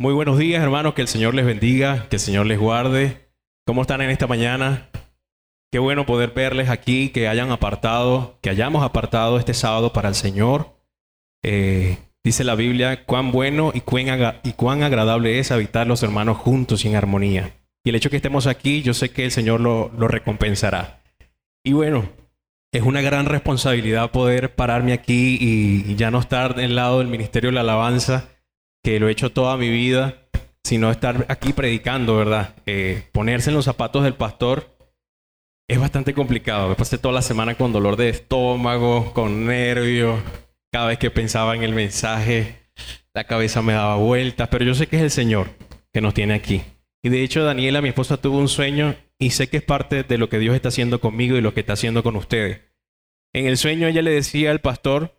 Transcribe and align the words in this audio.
Muy 0.00 0.14
buenos 0.14 0.38
días, 0.38 0.62
hermanos. 0.62 0.94
Que 0.94 1.02
el 1.02 1.08
Señor 1.08 1.34
les 1.34 1.44
bendiga, 1.44 2.06
que 2.08 2.16
el 2.16 2.20
Señor 2.20 2.46
les 2.46 2.60
guarde. 2.60 3.30
¿Cómo 3.66 3.82
están 3.82 4.00
en 4.00 4.10
esta 4.10 4.28
mañana? 4.28 4.90
Qué 5.72 5.80
bueno 5.80 6.06
poder 6.06 6.30
verles 6.30 6.68
aquí, 6.68 7.08
que 7.08 7.26
hayan 7.26 7.50
apartado, 7.50 8.38
que 8.40 8.48
hayamos 8.48 8.84
apartado 8.84 9.38
este 9.38 9.54
sábado 9.54 9.92
para 9.92 10.08
el 10.08 10.14
Señor. 10.14 10.76
Eh, 11.42 11.98
dice 12.22 12.44
la 12.44 12.54
Biblia, 12.54 13.04
cuán 13.06 13.32
bueno 13.32 13.72
y 13.74 13.80
cuán, 13.80 14.06
y 14.44 14.82
agradable 14.84 15.40
es 15.40 15.50
habitar 15.50 15.88
los 15.88 16.04
hermanos 16.04 16.38
juntos 16.38 16.84
y 16.84 16.88
en 16.88 16.94
armonía. 16.94 17.54
Y 17.84 17.90
el 17.90 17.96
hecho 17.96 18.08
que 18.08 18.16
estemos 18.16 18.46
aquí, 18.46 18.82
yo 18.82 18.94
sé 18.94 19.10
que 19.10 19.24
el 19.24 19.32
Señor 19.32 19.58
lo, 19.58 19.90
lo 19.98 20.06
recompensará. 20.06 21.02
Y 21.64 21.72
bueno, 21.72 22.08
es 22.70 22.82
una 22.82 23.00
gran 23.00 23.26
responsabilidad 23.26 24.12
poder 24.12 24.54
pararme 24.54 24.92
aquí 24.92 25.38
y, 25.40 25.96
ya 25.96 26.12
no 26.12 26.20
estar 26.20 26.54
del 26.54 26.76
lado 26.76 26.98
del 27.00 27.08
Ministerio 27.08 27.50
de 27.50 27.54
la 27.54 27.62
Alabanza, 27.62 28.28
que 28.88 28.98
lo 28.98 29.08
he 29.08 29.12
hecho 29.12 29.30
toda 29.30 29.58
mi 29.58 29.68
vida, 29.68 30.14
sino 30.64 30.90
estar 30.90 31.26
aquí 31.28 31.52
predicando, 31.52 32.16
¿verdad? 32.16 32.54
Eh, 32.64 33.02
ponerse 33.12 33.50
en 33.50 33.56
los 33.56 33.66
zapatos 33.66 34.02
del 34.02 34.14
pastor 34.14 34.78
es 35.68 35.78
bastante 35.78 36.14
complicado. 36.14 36.70
Me 36.70 36.74
pasé 36.74 36.96
toda 36.96 37.12
la 37.12 37.20
semana 37.20 37.54
con 37.54 37.70
dolor 37.70 37.96
de 37.96 38.08
estómago, 38.08 39.12
con 39.12 39.44
nervios. 39.44 40.18
Cada 40.72 40.86
vez 40.86 40.98
que 40.98 41.10
pensaba 41.10 41.54
en 41.54 41.64
el 41.64 41.74
mensaje, 41.74 42.62
la 43.12 43.24
cabeza 43.24 43.60
me 43.60 43.74
daba 43.74 43.96
vueltas, 43.96 44.48
pero 44.48 44.64
yo 44.64 44.74
sé 44.74 44.86
que 44.86 44.96
es 44.96 45.02
el 45.02 45.10
Señor 45.10 45.48
que 45.92 46.00
nos 46.00 46.14
tiene 46.14 46.32
aquí. 46.32 46.62
Y 47.02 47.10
de 47.10 47.22
hecho, 47.22 47.44
Daniela, 47.44 47.82
mi 47.82 47.90
esposa, 47.90 48.16
tuvo 48.16 48.38
un 48.38 48.48
sueño 48.48 48.94
y 49.18 49.32
sé 49.32 49.50
que 49.50 49.58
es 49.58 49.62
parte 49.62 50.02
de 50.02 50.16
lo 50.16 50.30
que 50.30 50.38
Dios 50.38 50.54
está 50.54 50.68
haciendo 50.68 50.98
conmigo 50.98 51.36
y 51.36 51.42
lo 51.42 51.52
que 51.52 51.60
está 51.60 51.74
haciendo 51.74 52.02
con 52.02 52.16
ustedes. 52.16 52.62
En 53.34 53.44
el 53.44 53.58
sueño 53.58 53.86
ella 53.86 54.00
le 54.00 54.12
decía 54.12 54.50
al 54.50 54.62
pastor 54.62 55.17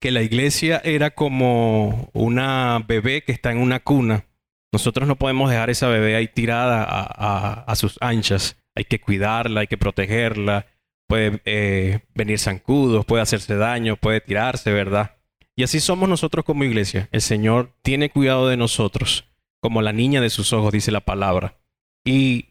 que 0.00 0.10
la 0.10 0.22
iglesia 0.22 0.80
era 0.84 1.10
como 1.10 2.10
una 2.12 2.84
bebé 2.86 3.22
que 3.22 3.32
está 3.32 3.52
en 3.52 3.58
una 3.58 3.80
cuna. 3.80 4.26
Nosotros 4.72 5.08
no 5.08 5.16
podemos 5.16 5.50
dejar 5.50 5.70
esa 5.70 5.88
bebé 5.88 6.16
ahí 6.16 6.28
tirada 6.28 6.84
a, 6.84 7.76
sus 7.76 7.96
anchas. 8.00 8.56
Hay 8.74 8.84
que 8.84 9.00
cuidarla, 9.00 9.62
hay 9.62 9.66
que 9.66 9.78
protegerla. 9.78 10.66
Puede 11.08 11.40
eh, 11.44 12.00
venir 12.14 12.38
zancudos, 12.38 13.06
puede 13.06 13.22
hacerse 13.22 13.56
daño, 13.56 13.96
puede 13.96 14.20
tirarse, 14.20 14.72
¿verdad? 14.72 15.16
Y 15.54 15.62
así 15.62 15.80
somos 15.80 16.08
nosotros 16.08 16.44
como 16.44 16.64
iglesia. 16.64 17.08
El 17.12 17.22
Señor 17.22 17.72
tiene 17.82 18.10
cuidado 18.10 18.48
de 18.48 18.56
nosotros 18.56 19.24
como 19.60 19.82
la 19.82 19.92
niña 19.92 20.20
de 20.20 20.30
sus 20.30 20.52
ojos, 20.52 20.72
dice 20.72 20.92
la 20.92 21.00
palabra. 21.00 21.56
Y 22.04 22.50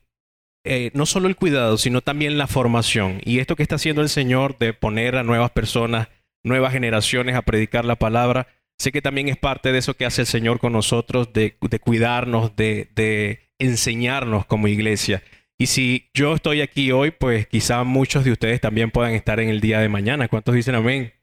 eh, 0.65 0.89
no 0.95 1.05
solo 1.05 1.27
el 1.27 1.35
cuidado, 1.35 1.77
sino 1.77 2.01
también 2.01 2.37
la 2.37 2.47
formación. 2.47 3.21
Y 3.23 3.39
esto 3.39 3.55
que 3.55 3.63
está 3.63 3.75
haciendo 3.75 4.01
el 4.01 4.09
Señor 4.09 4.57
de 4.57 4.73
poner 4.73 5.15
a 5.15 5.23
nuevas 5.23 5.51
personas, 5.51 6.07
nuevas 6.45 6.71
generaciones 6.71 7.35
a 7.35 7.41
predicar 7.41 7.83
la 7.83 7.97
palabra, 7.97 8.47
sé 8.77 8.91
que 8.91 9.01
también 9.01 9.27
es 9.27 9.37
parte 9.37 9.71
de 9.71 9.79
eso 9.79 9.95
que 9.95 10.05
hace 10.05 10.21
el 10.21 10.27
Señor 10.27 10.59
con 10.59 10.71
nosotros, 10.71 11.33
de, 11.33 11.57
cuidarnos, 11.81 12.55
de, 12.55 12.89
de 12.95 13.49
enseñarnos 13.59 14.45
como 14.45 14.67
iglesia. 14.67 15.23
Y 15.57 15.67
si 15.67 16.09
yo 16.13 16.35
estoy 16.35 16.61
aquí 16.61 16.91
hoy, 16.91 17.11
pues 17.11 17.47
quizá 17.47 17.83
muchos 17.83 18.23
de 18.23 18.31
ustedes 18.31 18.61
también 18.61 18.91
puedan 18.91 19.13
estar 19.13 19.39
en 19.39 19.49
el 19.49 19.59
día 19.59 19.79
de 19.79 19.89
mañana. 19.89 20.27
¿Cuántos 20.27 20.53
dicen 20.53 20.75
amén? 20.75 21.13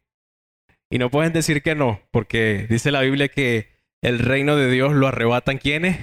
Y 0.91 0.99
no 0.99 1.11
pueden 1.11 1.33
decir 1.33 1.63
que 1.63 1.75
no, 1.75 2.01
porque 2.11 2.67
dice 2.69 2.91
la 2.91 3.03
Biblia 3.03 3.29
que 3.29 3.69
el 4.03 4.19
reino 4.19 4.57
de 4.57 4.71
Dios 4.71 4.93
lo 4.93 5.07
arrebatan 5.07 5.59
quienes? 5.59 5.99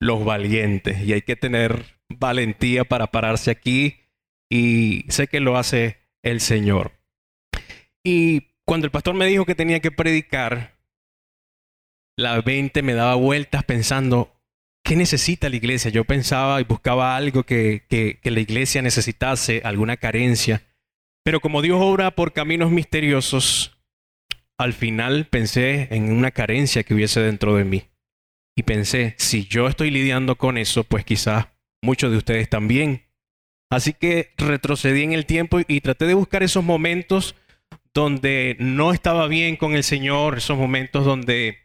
Los 0.00 0.24
valientes. 0.24 1.00
Y 1.02 1.12
hay 1.12 1.22
que 1.22 1.36
tener 1.36 1.98
valentía 2.08 2.84
para 2.84 3.08
pararse 3.08 3.50
aquí 3.50 4.00
y 4.50 5.04
sé 5.08 5.26
que 5.28 5.40
lo 5.40 5.56
hace 5.56 5.98
el 6.22 6.40
Señor. 6.40 6.97
Y 8.04 8.52
cuando 8.64 8.86
el 8.86 8.90
pastor 8.90 9.14
me 9.14 9.26
dijo 9.26 9.44
que 9.44 9.54
tenía 9.54 9.80
que 9.80 9.90
predicar, 9.90 10.78
la 12.16 12.42
mente 12.42 12.82
me 12.82 12.94
daba 12.94 13.14
vueltas 13.14 13.64
pensando, 13.64 14.34
¿qué 14.84 14.96
necesita 14.96 15.48
la 15.48 15.56
iglesia? 15.56 15.90
Yo 15.90 16.04
pensaba 16.04 16.60
y 16.60 16.64
buscaba 16.64 17.16
algo 17.16 17.44
que, 17.44 17.84
que, 17.88 18.18
que 18.20 18.30
la 18.30 18.40
iglesia 18.40 18.82
necesitase, 18.82 19.62
alguna 19.64 19.96
carencia. 19.96 20.62
Pero 21.24 21.40
como 21.40 21.62
Dios 21.62 21.78
obra 21.80 22.10
por 22.10 22.32
caminos 22.32 22.70
misteriosos, 22.70 23.78
al 24.58 24.72
final 24.72 25.26
pensé 25.26 25.88
en 25.94 26.12
una 26.12 26.30
carencia 26.30 26.82
que 26.82 26.94
hubiese 26.94 27.20
dentro 27.20 27.54
de 27.54 27.64
mí. 27.64 27.84
Y 28.56 28.64
pensé, 28.64 29.14
si 29.18 29.46
yo 29.46 29.68
estoy 29.68 29.90
lidiando 29.90 30.36
con 30.36 30.58
eso, 30.58 30.82
pues 30.82 31.04
quizás 31.04 31.46
muchos 31.80 32.10
de 32.10 32.16
ustedes 32.16 32.48
también. 32.48 33.04
Así 33.70 33.92
que 33.92 34.32
retrocedí 34.36 35.02
en 35.02 35.12
el 35.12 35.26
tiempo 35.26 35.60
y 35.66 35.80
traté 35.80 36.06
de 36.06 36.14
buscar 36.14 36.42
esos 36.42 36.64
momentos 36.64 37.36
donde 37.94 38.56
no 38.58 38.92
estaba 38.92 39.26
bien 39.26 39.56
con 39.56 39.74
el 39.74 39.82
Señor, 39.82 40.38
esos 40.38 40.56
momentos 40.58 41.04
donde 41.04 41.58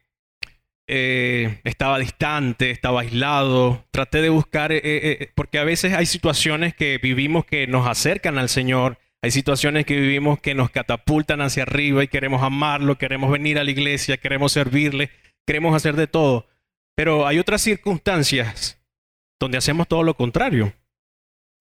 eh, 0.88 1.60
estaba 1.64 2.00
distante, 2.00 2.72
estaba 2.72 3.02
aislado. 3.02 3.86
Traté 3.92 4.22
de 4.22 4.30
buscar, 4.30 4.72
eh, 4.72 4.82
eh, 4.84 5.32
porque 5.36 5.60
a 5.60 5.64
veces 5.64 5.94
hay 5.94 6.06
situaciones 6.06 6.76
que 6.76 6.98
vivimos 6.98 7.46
que 7.46 7.68
nos 7.68 7.88
acercan 7.88 8.38
al 8.38 8.50
Señor 8.50 8.98
hay 9.24 9.32
situaciones 9.32 9.86
que 9.86 9.98
vivimos 9.98 10.42
que 10.42 10.54
nos 10.54 10.70
catapultan 10.70 11.40
hacia 11.40 11.64
arriba 11.64 12.04
y 12.04 12.10
queremos 12.10 12.44
amarlo, 12.44 12.98
queremos 12.98 13.32
venir 13.32 13.58
a 13.58 13.64
la 13.64 13.72
iglesia, 13.72 14.18
queremos 14.18 14.52
servirle, 14.52 15.12
queremos 15.48 15.74
hacer 15.74 15.96
de 15.96 16.08
todo. 16.08 16.46
Pero 16.94 17.26
hay 17.26 17.40
otras 17.40 17.62
circunstancias 17.62 18.84
donde 19.40 19.58
hacemos 19.58 19.88
todo 19.88 20.04
lo 20.04 20.16
contrario, 20.16 20.74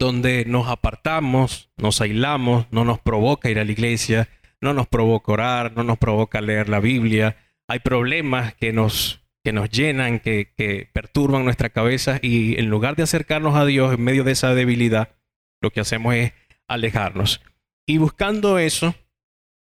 donde 0.03 0.45
nos 0.47 0.69
apartamos, 0.69 1.71
nos 1.77 2.01
aislamos, 2.01 2.67
no 2.73 2.85
nos 2.85 2.99
provoca 2.99 3.51
ir 3.51 3.61
a 3.61 3.65
la 3.65 3.71
iglesia, 3.71 4.29
no 4.61 4.75
nos 4.75 4.89
provoca 4.89 5.31
orar, 5.31 5.77
no 5.77 5.85
nos 5.85 5.97
provoca 5.97 6.41
leer 6.41 6.69
la 6.69 6.81
Biblia. 6.81 7.37
Hay 7.69 7.79
problemas 7.79 8.55
que 8.55 8.73
nos, 8.73 9.23
que 9.45 9.53
nos 9.53 9.71
llenan, 9.71 10.19
que, 10.19 10.53
que 10.57 10.91
perturban 10.93 11.45
nuestra 11.45 11.71
cabeza 11.71 12.19
y 12.21 12.59
en 12.59 12.69
lugar 12.69 12.97
de 12.97 13.05
acercarnos 13.05 13.55
a 13.55 13.65
Dios 13.65 13.95
en 13.95 14.03
medio 14.03 14.25
de 14.25 14.33
esa 14.33 14.55
debilidad, 14.55 15.15
lo 15.61 15.71
que 15.71 15.81
hacemos 15.81 16.15
es 16.17 16.33
alejarnos. 16.67 17.41
Y 17.87 17.99
buscando 17.99 18.59
eso, 18.59 18.97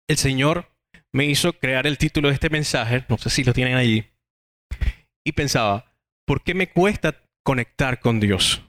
el 0.09 0.17
Señor 0.17 0.69
me 1.13 1.27
hizo 1.27 1.53
crear 1.53 1.87
el 1.87 1.97
título 1.97 2.27
de 2.27 2.35
este 2.35 2.51
mensaje, 2.51 3.05
no 3.09 3.19
sé 3.19 3.31
si 3.31 3.45
lo 3.45 3.53
tienen 3.53 3.77
allí, 3.77 4.07
y 5.25 5.31
pensaba, 5.31 5.95
¿por 6.27 6.43
qué 6.43 6.55
me 6.55 6.71
cuesta 6.71 7.23
conectar 7.45 8.01
con 8.01 8.19
Dios? 8.19 8.63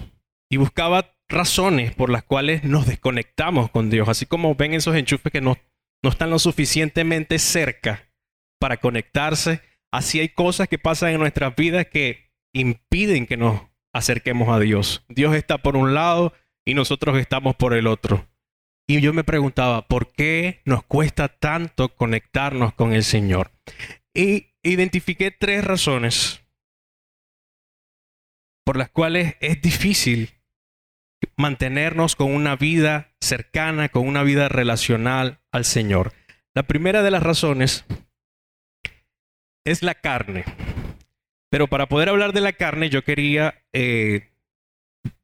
Y 0.47 0.57
buscaba 0.57 1.14
razones 1.29 1.93
por 1.95 2.09
las 2.09 2.23
cuales 2.23 2.63
nos 2.63 2.85
desconectamos 2.85 3.69
con 3.71 3.89
Dios, 3.89 4.09
así 4.09 4.25
como 4.25 4.55
ven 4.55 4.73
esos 4.73 4.95
enchufes 4.95 5.31
que 5.31 5.41
no, 5.41 5.57
no 6.03 6.09
están 6.09 6.29
lo 6.29 6.39
suficientemente 6.39 7.39
cerca 7.39 8.09
para 8.59 8.77
conectarse, 8.77 9.61
así 9.91 10.19
hay 10.19 10.29
cosas 10.29 10.67
que 10.67 10.77
pasan 10.77 11.11
en 11.11 11.19
nuestras 11.19 11.55
vidas 11.55 11.87
que 11.87 12.31
impiden 12.53 13.25
que 13.25 13.37
nos 13.37 13.61
acerquemos 13.93 14.49
a 14.49 14.59
Dios. 14.59 15.03
Dios 15.09 15.35
está 15.35 15.57
por 15.57 15.75
un 15.75 15.93
lado 15.93 16.33
y 16.65 16.73
nosotros 16.73 17.17
estamos 17.17 17.55
por 17.55 17.73
el 17.73 17.87
otro. 17.87 18.27
Y 18.87 19.01
yo 19.01 19.13
me 19.13 19.23
preguntaba, 19.23 19.87
¿por 19.87 20.11
qué 20.11 20.61
nos 20.63 20.83
cuesta 20.83 21.27
tanto 21.27 21.95
conectarnos 21.95 22.73
con 22.73 22.93
el 22.93 23.03
Señor? 23.03 23.51
Y 24.13 24.53
identifiqué 24.63 25.31
tres 25.31 25.63
razones 25.63 26.43
por 28.63 28.77
las 28.77 28.89
cuales 28.89 29.35
es 29.39 29.61
difícil 29.61 30.34
mantenernos 31.37 32.15
con 32.15 32.33
una 32.33 32.55
vida 32.55 33.13
cercana, 33.19 33.89
con 33.89 34.07
una 34.07 34.23
vida 34.23 34.49
relacional 34.49 35.39
al 35.51 35.65
Señor. 35.65 36.13
La 36.53 36.63
primera 36.63 37.03
de 37.03 37.11
las 37.11 37.23
razones 37.23 37.85
es 39.65 39.83
la 39.83 39.95
carne. 39.95 40.45
Pero 41.49 41.67
para 41.67 41.87
poder 41.87 42.09
hablar 42.09 42.33
de 42.33 42.41
la 42.41 42.53
carne, 42.53 42.89
yo 42.89 43.03
quería 43.03 43.63
eh, 43.73 44.29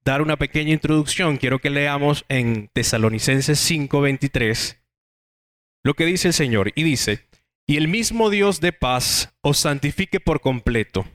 dar 0.03 0.21
una 0.21 0.37
pequeña 0.37 0.71
introducción, 0.71 1.37
quiero 1.37 1.59
que 1.59 1.69
leamos 1.69 2.25
en 2.29 2.69
Tesalonicenses 2.73 3.59
5:23 3.59 4.81
lo 5.83 5.93
que 5.95 6.05
dice 6.05 6.29
el 6.29 6.33
Señor. 6.33 6.71
Y 6.75 6.83
dice, 6.83 7.27
y 7.67 7.77
el 7.77 7.87
mismo 7.87 8.29
Dios 8.29 8.61
de 8.61 8.73
paz 8.73 9.35
os 9.41 9.57
santifique 9.57 10.19
por 10.19 10.41
completo, 10.41 11.05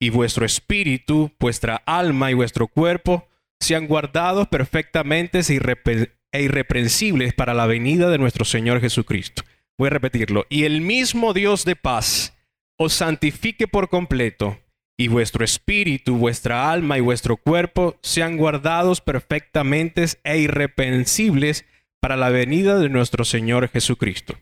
y 0.00 0.10
vuestro 0.10 0.44
espíritu, 0.44 1.32
vuestra 1.38 1.76
alma 1.86 2.30
y 2.30 2.34
vuestro 2.34 2.66
cuerpo 2.66 3.28
sean 3.66 3.88
guardados 3.88 4.46
perfectamente 4.46 5.40
e 5.40 6.42
irreprensibles 6.42 7.34
para 7.34 7.52
la 7.52 7.66
venida 7.66 8.08
de 8.10 8.18
nuestro 8.18 8.44
Señor 8.44 8.80
Jesucristo. 8.80 9.42
Voy 9.76 9.88
a 9.88 9.90
repetirlo. 9.90 10.46
Y 10.48 10.64
el 10.64 10.80
mismo 10.80 11.34
Dios 11.34 11.64
de 11.64 11.74
paz 11.74 12.36
os 12.78 12.92
santifique 12.92 13.66
por 13.66 13.88
completo 13.88 14.58
y 14.96 15.08
vuestro 15.08 15.44
espíritu, 15.44 16.16
vuestra 16.16 16.70
alma 16.70 16.96
y 16.96 17.00
vuestro 17.00 17.36
cuerpo 17.36 17.98
sean 18.02 18.36
guardados 18.36 19.00
perfectamente 19.00 20.04
e 20.22 20.38
irreprensibles 20.38 21.66
para 22.00 22.16
la 22.16 22.30
venida 22.30 22.78
de 22.78 22.88
nuestro 22.88 23.24
Señor 23.24 23.68
Jesucristo. 23.68 24.38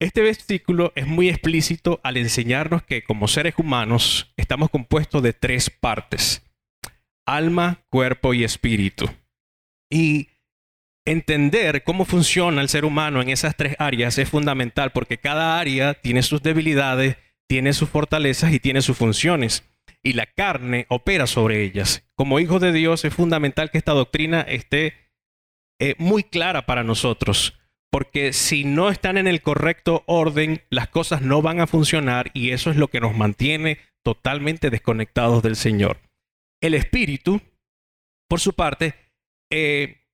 Este 0.00 0.22
versículo 0.22 0.92
es 0.96 1.06
muy 1.06 1.28
explícito 1.28 2.00
al 2.02 2.16
enseñarnos 2.16 2.82
que 2.82 3.04
como 3.04 3.28
seres 3.28 3.54
humanos 3.58 4.32
estamos 4.36 4.70
compuestos 4.70 5.22
de 5.22 5.32
tres 5.32 5.68
partes, 5.68 6.42
alma, 7.26 7.84
cuerpo 7.88 8.34
y 8.34 8.44
espíritu. 8.44 9.10
Y 9.90 10.28
entender 11.04 11.82
cómo 11.84 12.04
funciona 12.04 12.60
el 12.60 12.68
ser 12.68 12.84
humano 12.84 13.20
en 13.20 13.28
esas 13.28 13.56
tres 13.56 13.76
áreas 13.78 14.18
es 14.18 14.28
fundamental 14.28 14.92
porque 14.92 15.18
cada 15.18 15.58
área 15.58 15.94
tiene 15.94 16.22
sus 16.22 16.42
debilidades, 16.42 17.16
tiene 17.48 17.72
sus 17.72 17.88
fortalezas 17.88 18.52
y 18.52 18.60
tiene 18.60 18.82
sus 18.82 18.96
funciones. 18.96 19.64
Y 20.02 20.14
la 20.14 20.26
carne 20.26 20.86
opera 20.88 21.26
sobre 21.26 21.62
ellas. 21.62 22.04
Como 22.16 22.40
hijos 22.40 22.60
de 22.60 22.72
Dios 22.72 23.04
es 23.04 23.14
fundamental 23.14 23.70
que 23.70 23.78
esta 23.78 23.92
doctrina 23.92 24.40
esté 24.40 24.94
eh, 25.80 25.94
muy 25.98 26.24
clara 26.24 26.66
para 26.66 26.82
nosotros. 26.82 27.58
Porque 27.90 28.32
si 28.32 28.64
no 28.64 28.88
están 28.88 29.18
en 29.18 29.28
el 29.28 29.42
correcto 29.42 30.02
orden, 30.06 30.62
las 30.70 30.88
cosas 30.88 31.20
no 31.20 31.42
van 31.42 31.60
a 31.60 31.66
funcionar 31.66 32.30
y 32.32 32.50
eso 32.50 32.70
es 32.70 32.76
lo 32.76 32.88
que 32.88 33.00
nos 33.00 33.14
mantiene 33.14 33.78
totalmente 34.02 34.70
desconectados 34.70 35.42
del 35.42 35.56
Señor. 35.56 35.98
El 36.62 36.74
espíritu, 36.74 37.42
por 38.28 38.40
su 38.40 38.54
parte, 38.54 38.94
eh, 39.50 40.06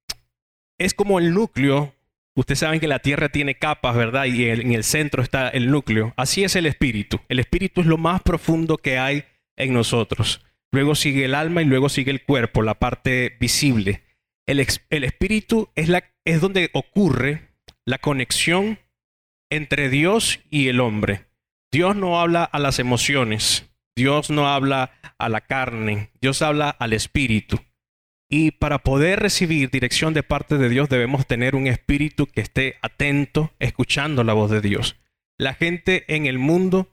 es 0.79 0.95
como 0.95 1.21
el 1.21 1.33
núcleo. 1.33 1.95
Ustedes 2.35 2.61
saben 2.61 2.81
que 2.81 2.89
la 2.89 3.01
Tierra 3.01 3.29
tiene 3.29 3.57
capas, 3.57 3.95
¿verdad? 3.95 4.25
Y 4.25 4.49
en 4.49 4.73
el 4.73 4.83
centro 4.83 5.23
está 5.23 5.49
el 5.49 5.71
núcleo. 5.71 6.15
Así 6.17 6.43
es 6.43 6.57
el 6.57 6.67
espíritu. 6.67 7.21
El 7.29 7.39
espíritu 7.39 7.83
es 7.83 7.87
lo 7.87 7.99
más 7.99 8.23
profundo 8.23 8.79
que 8.79 8.99
hay 8.99 9.25
en 9.57 9.75
nosotros. 9.75 10.45
Luego 10.73 10.95
sigue 10.95 11.27
el 11.27 11.35
alma 11.35 11.63
y 11.63 11.67
luego 11.67 11.89
sigue 11.89 12.11
el 12.11 12.25
cuerpo, 12.25 12.63
la 12.63 12.79
parte 12.79 13.37
visible. 13.39 14.03
El, 14.47 14.61
espíritu 14.61 15.69
es 15.75 16.41
donde 16.41 16.71
ocurre 16.73 17.51
la 17.85 17.99
conexión 17.99 18.79
entre 19.51 19.91
Dios 19.91 20.41
y 20.49 20.69
el 20.69 20.81
hombre. 20.81 21.27
Dios 21.71 21.97
no 21.97 22.19
habla 22.19 22.45
a 22.45 22.59
las 22.59 22.79
emociones, 22.79 23.69
Dios 23.95 24.31
no 24.31 24.49
habla 24.49 24.98
a 25.19 25.29
la 25.29 25.41
carne, 25.41 26.11
Dios 26.21 26.43
habla 26.43 26.71
al 26.71 26.93
espíritu. 26.93 27.61
Y 28.31 28.51
para 28.53 28.79
poder 28.79 29.21
recibir 29.21 29.71
dirección 29.71 30.13
de 30.13 30.23
parte 30.23 30.59
de 30.59 30.69
Dios 30.69 30.89
debemos 30.89 31.27
tener 31.27 31.55
un 31.55 31.67
espíritu 31.67 32.27
que 32.27 32.43
esté 32.43 32.77
atento, 32.83 33.53
escuchando 33.59 34.23
la 34.23 34.35
voz 34.35 34.51
de 34.51 34.61
Dios. 34.61 34.97
La 35.39 35.55
gente 35.55 36.05
en 36.15 36.27
el 36.27 36.39
mundo 36.39 36.89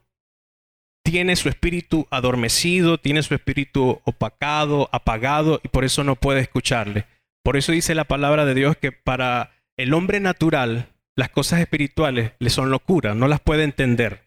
tiene 1.03 1.35
su 1.35 1.49
espíritu 1.49 2.07
adormecido, 2.09 2.99
tiene 2.99 3.21
su 3.21 3.35
espíritu 3.35 4.01
opacado, 4.05 4.89
apagado, 4.91 5.59
y 5.63 5.67
por 5.67 5.83
eso 5.83 6.03
no 6.03 6.15
puede 6.15 6.41
escucharle. 6.41 7.05
Por 7.43 7.57
eso 7.57 7.71
dice 7.71 7.93
la 7.93 8.05
palabra 8.05 8.45
de 8.45 8.55
Dios 8.55 8.77
que 8.77 8.91
para 8.91 9.51
el 9.77 9.93
hombre 9.93 10.19
natural 10.19 10.89
las 11.15 11.29
cosas 11.29 11.59
espirituales 11.59 12.31
le 12.39 12.49
son 12.49 12.71
locura, 12.71 13.13
no 13.13 13.27
las 13.27 13.39
puede 13.39 13.63
entender. 13.63 14.24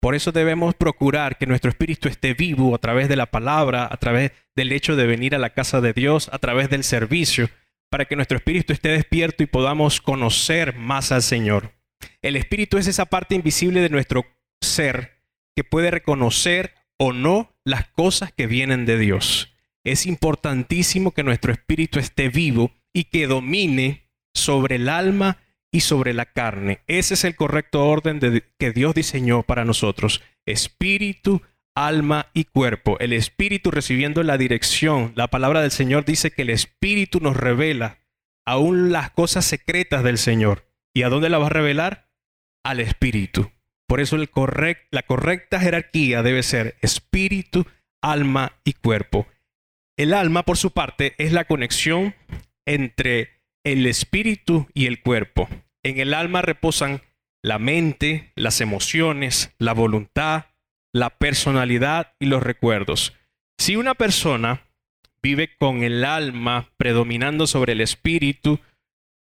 Por 0.00 0.14
eso 0.14 0.30
debemos 0.30 0.74
procurar 0.74 1.38
que 1.38 1.46
nuestro 1.46 1.70
espíritu 1.70 2.08
esté 2.08 2.34
vivo 2.34 2.74
a 2.74 2.78
través 2.78 3.08
de 3.08 3.16
la 3.16 3.26
palabra, 3.26 3.88
a 3.90 3.96
través 3.96 4.32
del 4.54 4.70
hecho 4.72 4.94
de 4.94 5.06
venir 5.06 5.34
a 5.34 5.38
la 5.38 5.50
casa 5.50 5.80
de 5.80 5.92
Dios, 5.92 6.30
a 6.32 6.38
través 6.38 6.70
del 6.70 6.84
servicio, 6.84 7.50
para 7.90 8.04
que 8.04 8.14
nuestro 8.14 8.36
espíritu 8.36 8.72
esté 8.72 8.90
despierto 8.90 9.42
y 9.42 9.46
podamos 9.46 10.00
conocer 10.00 10.76
más 10.76 11.10
al 11.10 11.22
Señor. 11.22 11.72
El 12.22 12.36
espíritu 12.36 12.78
es 12.78 12.86
esa 12.86 13.06
parte 13.06 13.34
invisible 13.34 13.80
de 13.80 13.88
nuestro 13.88 14.24
ser 14.60 15.22
que 15.56 15.64
puede 15.64 15.90
reconocer 15.90 16.74
o 16.96 17.12
no 17.12 17.56
las 17.64 17.88
cosas 17.88 18.32
que 18.32 18.46
vienen 18.46 18.86
de 18.86 18.98
Dios. 18.98 19.56
Es 19.84 20.06
importantísimo 20.06 21.12
que 21.12 21.24
nuestro 21.24 21.52
espíritu 21.52 21.98
esté 21.98 22.28
vivo 22.28 22.72
y 22.92 23.04
que 23.04 23.26
domine 23.26 24.08
sobre 24.34 24.76
el 24.76 24.88
alma 24.88 25.38
y 25.72 25.80
sobre 25.80 26.14
la 26.14 26.26
carne. 26.26 26.80
Ese 26.86 27.14
es 27.14 27.24
el 27.24 27.36
correcto 27.36 27.86
orden 27.86 28.20
que 28.58 28.72
Dios 28.72 28.94
diseñó 28.94 29.42
para 29.42 29.64
nosotros. 29.64 30.22
Espíritu, 30.46 31.42
alma 31.74 32.30
y 32.34 32.44
cuerpo. 32.44 32.98
El 33.00 33.12
espíritu 33.12 33.70
recibiendo 33.70 34.22
la 34.22 34.38
dirección. 34.38 35.12
La 35.14 35.28
palabra 35.28 35.60
del 35.60 35.70
Señor 35.70 36.04
dice 36.04 36.30
que 36.30 36.42
el 36.42 36.50
espíritu 36.50 37.20
nos 37.20 37.36
revela 37.36 37.98
aún 38.46 38.92
las 38.92 39.10
cosas 39.10 39.44
secretas 39.44 40.02
del 40.02 40.18
Señor. 40.18 40.66
¿Y 40.94 41.02
a 41.02 41.08
dónde 41.08 41.28
la 41.28 41.38
va 41.38 41.46
a 41.46 41.50
revelar? 41.50 42.08
Al 42.64 42.80
espíritu. 42.80 43.52
Por 43.86 44.00
eso 44.00 44.16
la 44.16 45.02
correcta 45.02 45.60
jerarquía 45.60 46.22
debe 46.22 46.42
ser 46.42 46.76
espíritu, 46.80 47.66
alma 48.02 48.58
y 48.64 48.74
cuerpo. 48.74 49.26
El 49.96 50.14
alma, 50.14 50.44
por 50.44 50.56
su 50.56 50.72
parte, 50.72 51.14
es 51.18 51.32
la 51.32 51.44
conexión 51.44 52.14
entre 52.66 53.37
el 53.64 53.86
espíritu 53.86 54.66
y 54.74 54.86
el 54.86 55.00
cuerpo. 55.00 55.48
En 55.82 56.00
el 56.00 56.14
alma 56.14 56.42
reposan 56.42 57.02
la 57.42 57.58
mente, 57.58 58.32
las 58.34 58.60
emociones, 58.60 59.54
la 59.58 59.72
voluntad, 59.72 60.46
la 60.92 61.10
personalidad 61.10 62.14
y 62.18 62.26
los 62.26 62.42
recuerdos. 62.42 63.14
Si 63.58 63.76
una 63.76 63.94
persona 63.94 64.62
vive 65.22 65.56
con 65.56 65.82
el 65.82 66.04
alma 66.04 66.70
predominando 66.76 67.46
sobre 67.46 67.72
el 67.72 67.80
espíritu 67.80 68.60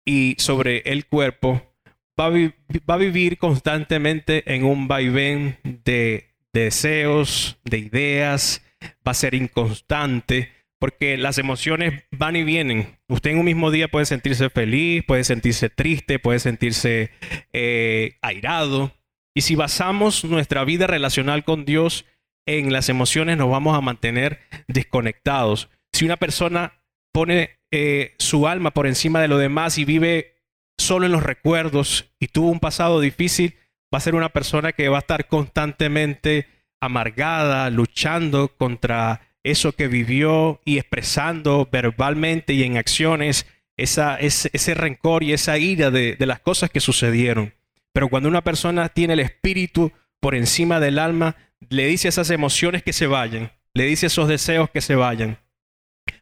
y 0.06 0.36
sobre 0.38 0.80
el 0.86 1.06
cuerpo, 1.06 1.74
va 2.19 2.25
a, 2.25 2.98
vivir 2.98 3.38
constantemente 3.38 4.54
en 4.54 4.63
un 4.63 4.88
vaivén 4.88 5.60
de 5.63 6.30
deseos, 6.54 7.60
de 7.63 7.78
ideas, 7.78 8.63
va 9.07 9.12
a 9.12 9.13
ser 9.13 9.36
inconstante, 9.36 10.51
porque 10.79 11.18
las 11.18 11.38
emociones 11.38 12.03
van 12.12 12.35
y 12.35 12.44
vienen. 12.44 13.00
Usted 13.07 13.31
en 13.31 13.39
un 13.39 13.45
mismo 13.45 13.71
día 13.71 13.88
puede 13.88 14.06
sentirse 14.06 14.50
feliz, 14.50 15.03
puede 15.06 15.24
sentirse 15.24 15.69
triste, 15.69 16.19
puede 16.19 16.39
sentirse 16.39 17.12
eh, 17.53 18.18
airado. 18.21 18.94
Y 19.35 19.41
si 19.41 19.56
basamos 19.56 20.24
nuestra 20.24 20.63
vida 20.63 20.88
relacional 20.88 21.44
con 21.44 21.65
Dios 21.65 22.06
en 22.45 22.71
las 22.71 22.89
emociones, 22.89 23.38
nos 23.38 23.50
vamos 23.50 23.77
a 23.77 23.81
mantener 23.81 24.39
desconectados. 24.68 25.69
Si 25.91 26.06
una 26.06 26.18
persona 26.18 26.81
pone 27.12 27.59
eh, 27.71 28.15
su 28.19 28.47
alma 28.47 28.71
por 28.71 28.88
encima 28.88 29.21
de 29.21 29.27
lo 29.27 29.38
demás 29.38 29.77
y 29.77 29.85
vive 29.85 30.35
solo 30.77 31.06
en 31.06 31.12
los 31.12 31.23
recuerdos 31.23 32.13
y 32.19 32.27
tuvo 32.27 32.50
un 32.50 32.59
pasado 32.59 33.01
difícil, 33.01 33.56
va 33.94 33.97
a 33.97 34.01
ser 34.01 34.15
una 34.15 34.30
persona 34.30 34.71
que 34.73 34.89
va 34.89 34.97
a 34.97 35.00
estar 35.00 35.27
constantemente 35.27 36.47
amargada, 36.80 37.69
luchando 37.69 38.50
contra 38.50 39.26
eso 39.44 39.72
que 39.72 39.88
vivió 39.88 40.62
y 40.66 40.78
expresando 40.78 41.68
verbalmente 41.72 42.54
y 42.54 42.63
en 42.63 42.78
acciones 42.78 43.45
ese, 43.78 44.74
rencor 44.74 45.24
y 45.24 45.34
esa 45.34 45.57
ira 45.57 45.92
de, 45.92 46.16
de 46.16 46.25
las 46.25 46.39
cosas 46.39 46.69
que 46.69 46.80
sucedieron. 46.80 47.54
Pero 47.94 48.10
cuando 48.10 48.30
una 48.30 48.44
persona 48.44 48.89
tiene 48.89 49.13
el 49.13 49.19
espíritu 49.19 49.92
por 50.19 50.36
encima 50.36 50.80
del 50.80 51.00
alma, 51.00 51.36
le 51.69 51.86
dice 51.88 52.07
esas 52.07 52.30
emociones 52.30 52.84
que 52.84 52.94
se 52.94 53.07
vayan, 53.07 53.51
le 53.74 53.86
dice 53.86 54.07
esos 54.07 54.28
deseos 54.28 54.69
que 54.69 54.81
se 54.81 54.95
vayan, 54.95 55.40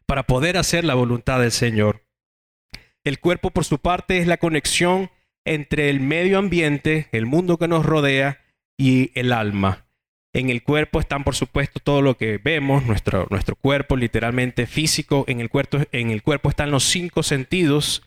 para 0.06 0.24
poder 0.24 0.56
hacer 0.56 0.84
la 0.84 0.94
voluntad 0.94 1.40
del 1.40 1.52
Señor. 1.52 2.04
El 3.04 3.20
cuerpo, 3.20 3.50
por 3.50 3.64
su 3.64 3.78
parte, 3.78 4.18
es 4.18 4.26
la 4.26 4.36
conexión 4.36 5.10
entre 5.44 5.90
el 5.90 6.00
medio 6.00 6.38
ambiente, 6.38 7.08
el 7.12 7.26
mundo 7.26 7.56
que 7.56 7.68
nos 7.68 7.86
rodea 7.86 8.40
y 8.76 9.12
el 9.18 9.32
alma. 9.32 9.85
En 10.32 10.50
el 10.50 10.62
cuerpo 10.62 11.00
están, 11.00 11.24
por 11.24 11.34
supuesto, 11.34 11.80
todo 11.80 12.02
lo 12.02 12.16
que 12.16 12.38
vemos, 12.38 12.84
nuestro, 12.84 13.26
nuestro 13.30 13.56
cuerpo 13.56 13.96
literalmente 13.96 14.66
físico. 14.66 15.24
En 15.28 15.40
el, 15.40 15.48
cuerpo, 15.48 15.78
en 15.92 16.10
el 16.10 16.22
cuerpo 16.22 16.50
están 16.50 16.70
los 16.70 16.84
cinco 16.84 17.22
sentidos. 17.22 18.02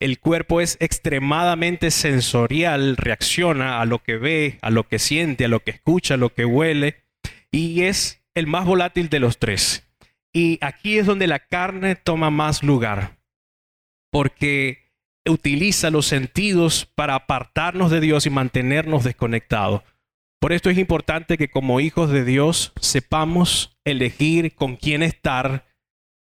El 0.00 0.18
cuerpo 0.18 0.60
es 0.60 0.76
extremadamente 0.80 1.90
sensorial, 1.90 2.96
reacciona 2.96 3.80
a 3.80 3.84
lo 3.84 4.02
que 4.02 4.16
ve, 4.16 4.58
a 4.62 4.70
lo 4.70 4.88
que 4.88 4.98
siente, 4.98 5.44
a 5.44 5.48
lo 5.48 5.60
que 5.60 5.72
escucha, 5.72 6.14
a 6.14 6.18
lo 6.18 6.32
que 6.32 6.44
huele. 6.44 7.02
Y 7.50 7.82
es 7.82 8.22
el 8.34 8.46
más 8.46 8.64
volátil 8.64 9.08
de 9.08 9.20
los 9.20 9.38
tres. 9.38 9.86
Y 10.32 10.58
aquí 10.62 10.98
es 10.98 11.06
donde 11.06 11.26
la 11.26 11.38
carne 11.38 11.94
toma 11.96 12.30
más 12.30 12.62
lugar. 12.62 13.18
Porque 14.10 14.84
utiliza 15.26 15.90
los 15.90 16.06
sentidos 16.06 16.86
para 16.94 17.14
apartarnos 17.14 17.90
de 17.90 18.00
Dios 18.00 18.26
y 18.26 18.30
mantenernos 18.30 19.04
desconectados. 19.04 19.82
Por 20.44 20.52
esto 20.52 20.68
es 20.68 20.76
importante 20.76 21.38
que 21.38 21.48
como 21.48 21.80
hijos 21.80 22.10
de 22.10 22.22
Dios 22.22 22.74
sepamos 22.78 23.78
elegir 23.82 24.54
con 24.54 24.76
quién 24.76 25.02
estar, 25.02 25.64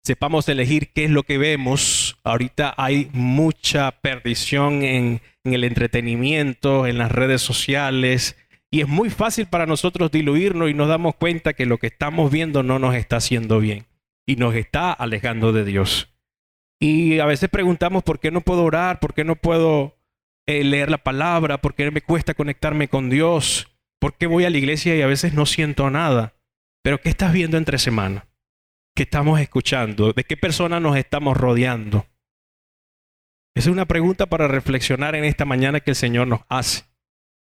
sepamos 0.05 0.47
elegir 0.51 0.93
qué 0.93 1.05
es 1.07 1.11
lo 1.11 1.23
que 1.23 1.39
vemos. 1.39 2.19
Ahorita 2.23 2.75
hay 2.77 3.09
mucha 3.15 3.91
perdición 4.03 4.83
en, 4.83 5.23
el 5.45 5.65
entretenimiento, 5.65 6.87
en 6.87 6.99
las 6.99 7.11
redes 7.11 7.41
sociales, 7.41 8.37
y 8.71 8.83
es 8.83 8.87
muy 8.87 9.09
fácil 9.09 9.47
para 9.47 9.65
nosotros 9.65 10.11
diluirnos 10.11 10.69
y 10.69 10.75
nos 10.75 10.89
damos 10.89 11.15
cuenta 11.15 11.55
que 11.55 11.65
lo 11.65 11.79
que 11.79 11.87
estamos 11.87 12.31
viendo 12.31 12.63
no 12.63 12.79
nos 12.79 12.95
está 12.95 13.17
haciendo 13.17 13.61
bien 13.61 13.87
y 14.27 14.37
nos 14.37 14.55
está 14.55 14.93
alejando 14.93 15.55
de 15.55 15.65
Dios. 15.65 16.13
Y 16.79 17.19
a 17.19 17.25
veces 17.25 17.49
preguntamos 17.49 18.03
por 18.03 18.21
qué 18.21 18.31
no 18.31 18.43
puedo 18.43 18.63
orar, 18.63 19.01
por 19.01 19.15
qué 19.15 19.25
no 19.25 19.37
puedo 19.37 19.97
eh, 20.47 20.65
leer 20.65 20.91
la 20.91 20.99
palabra, 20.99 21.63
por 21.63 21.75
qué 21.75 21.91
me 21.91 22.03
cuesta 22.03 22.35
conectarme 22.35 22.89
con 22.89 23.09
Dios. 23.09 23.72
¿Por 24.03 24.15
qué 24.15 24.27
voy 24.27 24.45
a 24.45 24.51
la 24.51 24.59
iglesia 24.59 24.97
y 24.97 25.03
a 25.03 25.07
veces 25.07 25.33
no 25.33 25.47
siento 25.47 25.89
nada? 25.89 26.35
Pero 26.83 27.01
¿qué 27.01 27.09
estás 27.09 27.33
viendo 27.33 27.57
entre 27.57 27.79
semana? 27.79 28.27
¿Qué 28.97 29.05
estamos 29.05 29.39
escuchando? 29.41 30.13
¿De 30.13 30.25
qué 30.25 30.37
persona 30.37 30.81
nos 30.81 30.97
estamos 30.97 31.37
rodeando? 31.37 32.05
Esa 33.55 33.69
es 33.69 33.73
una 33.73 33.87
pregunta 33.87 34.27
para 34.27 34.49
reflexionar 34.49 35.15
en 35.15 35.23
esta 35.23 35.45
mañana 35.45 35.79
que 35.79 35.93
el 35.93 35.95
Señor 35.95 36.27
nos 36.27 36.41
hace. 36.49 36.83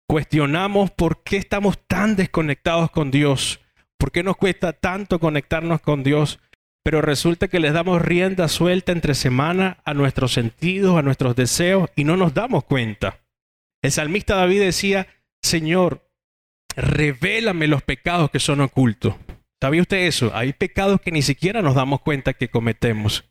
Cuestionamos 0.08 0.92
por 0.92 1.24
qué 1.24 1.38
estamos 1.38 1.80
tan 1.88 2.16
desconectados 2.16 2.92
con 2.92 3.10
Dios, 3.10 3.60
por 3.98 4.12
qué 4.12 4.22
nos 4.22 4.38
cuesta 4.38 4.72
tanto 4.74 5.20
conectarnos 5.20 5.82
con 5.82 6.04
Dios, 6.04 6.40
pero 6.84 7.02
resulta 7.02 7.48
que 7.48 7.60
les 7.60 7.74
damos 7.74 8.04
rienda 8.04 8.50
suelta 8.50 8.92
entre 8.92 9.16
semana 9.16 9.80
a 9.84 9.96
nuestros 9.96 10.34
sentidos, 10.34 10.96
a 10.96 11.02
nuestros 11.02 11.36
deseos 11.36 11.90
y 11.96 12.04
no 12.04 12.16
nos 12.18 12.36
damos 12.36 12.66
cuenta. 12.66 13.26
El 13.82 13.92
salmista 13.92 14.36
David 14.36 14.62
decía, 14.62 15.08
Señor, 15.42 16.05
revélame 16.76 17.68
los 17.68 17.84
pecados 17.84 18.30
que 18.32 18.40
son 18.40 18.62
ocultos. 18.62 19.16
¿Sabía 19.62 19.82
usted 19.82 20.06
eso? 20.06 20.32
Hay 20.36 20.54
pecados 20.54 21.02
que 21.02 21.12
ni 21.12 21.22
siquiera 21.22 21.62
nos 21.62 21.76
damos 21.76 22.02
cuenta 22.02 22.34
que 22.34 22.50
cometemos. 22.50 23.26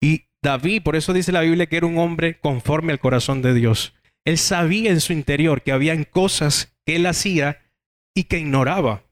Y 0.00 0.24
David, 0.42 0.82
por 0.82 0.96
eso 0.96 1.12
dice 1.12 1.32
la 1.32 1.42
Biblia 1.42 1.66
que 1.66 1.76
era 1.76 1.86
un 1.86 1.98
hombre 1.98 2.38
conforme 2.40 2.92
al 2.92 3.00
corazón 3.00 3.42
de 3.42 3.54
Dios. 3.54 3.94
Él 4.24 4.38
sabía 4.38 4.90
en 4.90 5.00
su 5.00 5.12
interior 5.12 5.62
que 5.62 5.72
habían 5.72 6.04
cosas 6.04 6.76
que 6.84 6.96
él 6.96 7.06
hacía 7.06 7.60
y 8.14 8.24
que 8.24 8.38
ignoraba. 8.38 9.04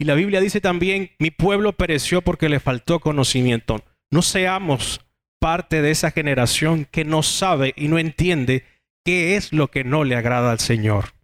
Y 0.00 0.04
la 0.04 0.14
Biblia 0.14 0.40
dice 0.40 0.60
también, 0.60 1.10
mi 1.18 1.30
pueblo 1.30 1.72
pereció 1.72 2.22
porque 2.22 2.48
le 2.48 2.60
faltó 2.60 3.00
conocimiento. 3.00 3.84
No 4.10 4.22
seamos 4.22 5.00
parte 5.40 5.82
de 5.82 5.90
esa 5.90 6.10
generación 6.10 6.86
que 6.90 7.04
no 7.04 7.22
sabe 7.22 7.74
y 7.76 7.88
no 7.88 7.98
entiende 7.98 8.64
qué 9.04 9.36
es 9.36 9.52
lo 9.52 9.70
que 9.70 9.84
no 9.84 10.04
le 10.04 10.16
agrada 10.16 10.52
al 10.52 10.60
Señor. 10.60 11.17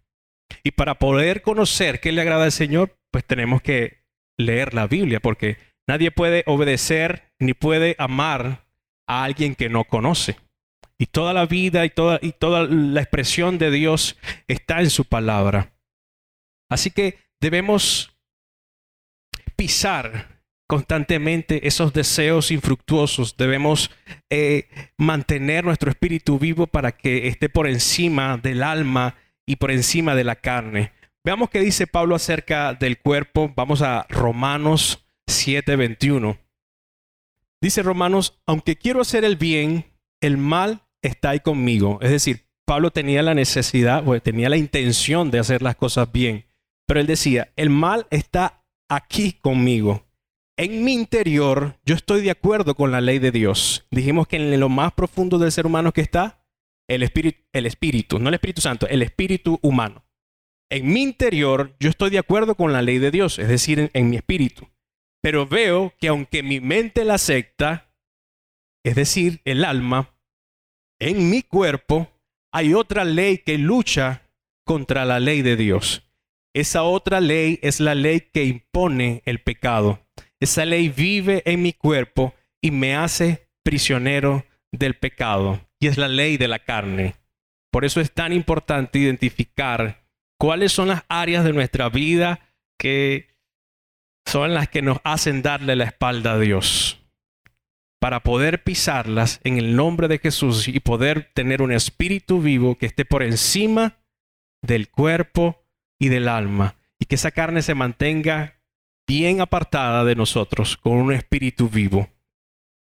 Y 0.63 0.71
para 0.71 0.95
poder 0.95 1.41
conocer 1.41 1.99
qué 1.99 2.11
le 2.11 2.21
agrada 2.21 2.45
al 2.45 2.51
Señor, 2.51 2.97
pues 3.11 3.25
tenemos 3.25 3.61
que 3.61 4.03
leer 4.37 4.73
la 4.73 4.87
Biblia, 4.87 5.19
porque 5.19 5.57
nadie 5.87 6.11
puede 6.11 6.43
obedecer 6.47 7.31
ni 7.39 7.53
puede 7.53 7.95
amar 7.99 8.65
a 9.07 9.23
alguien 9.23 9.55
que 9.55 9.69
no 9.69 9.83
conoce. 9.83 10.37
Y 10.97 11.07
toda 11.07 11.33
la 11.33 11.45
vida 11.45 11.85
y 11.85 11.89
toda, 11.89 12.19
y 12.21 12.31
toda 12.31 12.63
la 12.63 13.01
expresión 13.01 13.57
de 13.57 13.69
Dios 13.71 14.17
está 14.47 14.79
en 14.79 14.89
su 14.89 15.05
palabra. 15.05 15.73
Así 16.69 16.89
que 16.89 17.19
debemos 17.41 18.15
pisar 19.55 20.41
constantemente 20.67 21.67
esos 21.67 21.93
deseos 21.93 22.51
infructuosos. 22.51 23.37
Debemos 23.37 23.91
eh, 24.29 24.67
mantener 24.97 25.63
nuestro 25.63 25.89
espíritu 25.89 26.39
vivo 26.39 26.67
para 26.67 26.91
que 26.91 27.27
esté 27.27 27.49
por 27.49 27.67
encima 27.67 28.37
del 28.37 28.63
alma 28.63 29.15
y 29.45 29.57
por 29.57 29.71
encima 29.71 30.15
de 30.15 30.23
la 30.23 30.35
carne. 30.35 30.91
Veamos 31.23 31.49
qué 31.49 31.59
dice 31.59 31.87
Pablo 31.87 32.15
acerca 32.15 32.73
del 32.73 32.99
cuerpo. 32.99 33.51
Vamos 33.55 33.81
a 33.81 34.05
Romanos 34.09 35.07
7:21. 35.27 36.37
Dice 37.61 37.81
Romanos, 37.81 38.39
aunque 38.45 38.75
quiero 38.75 39.01
hacer 39.01 39.25
el 39.25 39.35
bien, 39.37 39.85
el 40.21 40.37
mal 40.37 40.83
está 41.01 41.31
ahí 41.31 41.39
conmigo. 41.39 41.97
Es 42.01 42.11
decir, 42.11 42.45
Pablo 42.65 42.91
tenía 42.91 43.21
la 43.23 43.33
necesidad, 43.33 44.07
o 44.07 44.19
tenía 44.19 44.49
la 44.49 44.57
intención 44.57 45.31
de 45.31 45.39
hacer 45.39 45.61
las 45.61 45.75
cosas 45.75 46.11
bien, 46.11 46.45
pero 46.85 46.99
él 46.99 47.07
decía, 47.07 47.51
el 47.55 47.69
mal 47.69 48.07
está 48.09 48.63
aquí 48.89 49.33
conmigo. 49.33 50.05
En 50.57 50.83
mi 50.83 50.93
interior, 50.93 51.77
yo 51.85 51.95
estoy 51.95 52.21
de 52.21 52.31
acuerdo 52.31 52.75
con 52.75 52.91
la 52.91 53.01
ley 53.01 53.19
de 53.19 53.31
Dios. 53.31 53.85
Dijimos 53.91 54.27
que 54.27 54.37
en 54.37 54.59
lo 54.59 54.69
más 54.69 54.93
profundo 54.93 55.37
del 55.37 55.51
ser 55.51 55.65
humano 55.65 55.91
que 55.91 56.01
está 56.01 56.44
el 56.87 57.03
espíritu, 57.03 57.43
el 57.53 57.65
espíritu, 57.65 58.19
no 58.19 58.29
el 58.29 58.35
Espíritu 58.35 58.61
Santo, 58.61 58.87
el 58.87 59.01
espíritu 59.01 59.59
humano. 59.61 60.05
En 60.69 60.91
mi 60.91 61.01
interior, 61.01 61.75
yo 61.79 61.89
estoy 61.89 62.09
de 62.09 62.19
acuerdo 62.19 62.55
con 62.55 62.73
la 62.73 62.81
ley 62.81 62.97
de 62.97 63.11
Dios, 63.11 63.39
es 63.39 63.47
decir, 63.47 63.91
en, 63.93 64.09
mi 64.09 64.15
espíritu. 64.15 64.67
Pero 65.21 65.45
veo 65.45 65.93
que 65.99 66.07
aunque 66.07 66.43
mi 66.43 66.59
mente 66.59 67.05
la 67.05 67.15
acepta, 67.15 67.93
es 68.83 68.95
decir, 68.95 69.41
el 69.45 69.63
alma, 69.63 70.15
en 70.99 71.29
mi 71.29 71.41
cuerpo 71.41 72.09
hay 72.51 72.73
otra 72.73 73.03
ley 73.03 73.39
que 73.39 73.57
lucha 73.57 74.29
contra 74.65 75.05
la 75.05 75.19
ley 75.19 75.41
de 75.41 75.55
Dios. 75.55 76.03
Esa 76.53 76.83
otra 76.83 77.19
ley 77.19 77.59
es 77.61 77.79
la 77.79 77.95
ley 77.95 78.21
que 78.33 78.45
impone 78.45 79.21
el 79.25 79.41
pecado. 79.41 79.99
Esa 80.39 80.65
ley 80.65 80.89
vive 80.89 81.43
en 81.45 81.61
mi 81.61 81.73
cuerpo 81.73 82.33
y 82.61 82.71
me 82.71 82.95
hace 82.95 83.49
prisionero 83.63 84.45
del 84.71 84.95
pecado. 84.95 85.67
Es 85.87 85.97
la 85.97 86.07
ley 86.07 86.37
de 86.37 86.47
la 86.47 86.59
carne. 86.59 87.15
Por 87.71 87.85
eso 87.85 88.01
es 88.01 88.11
tan 88.11 88.33
importante 88.33 88.99
identificar 88.99 90.05
cuáles 90.39 90.71
son 90.71 90.87
las 90.87 91.03
áreas 91.09 91.43
de 91.43 91.53
nuestra 91.53 91.89
vida 91.89 92.39
que 92.79 93.35
son 94.25 94.53
las 94.53 94.69
que 94.69 94.81
nos 94.81 94.99
hacen 95.03 95.41
darle 95.41 95.75
la 95.75 95.85
espalda 95.85 96.33
a 96.33 96.39
Dios. 96.39 97.01
Para 97.99 98.21
poder 98.21 98.63
pisarlas 98.63 99.39
en 99.43 99.57
el 99.57 99.75
nombre 99.75 100.07
de 100.07 100.19
Jesús 100.19 100.67
y 100.67 100.79
poder 100.79 101.31
tener 101.33 101.61
un 101.61 101.71
espíritu 101.71 102.41
vivo 102.41 102.77
que 102.77 102.85
esté 102.85 103.05
por 103.05 103.23
encima 103.23 103.97
del 104.61 104.89
cuerpo 104.89 105.63
y 105.99 106.09
del 106.09 106.27
alma, 106.27 106.75
y 106.99 107.05
que 107.05 107.15
esa 107.15 107.31
carne 107.31 107.61
se 107.61 107.75
mantenga 107.75 108.61
bien 109.07 109.41
apartada 109.41 110.03
de 110.03 110.15
nosotros 110.15 110.77
con 110.77 110.93
un 110.93 111.13
espíritu 111.13 111.69
vivo. 111.69 112.09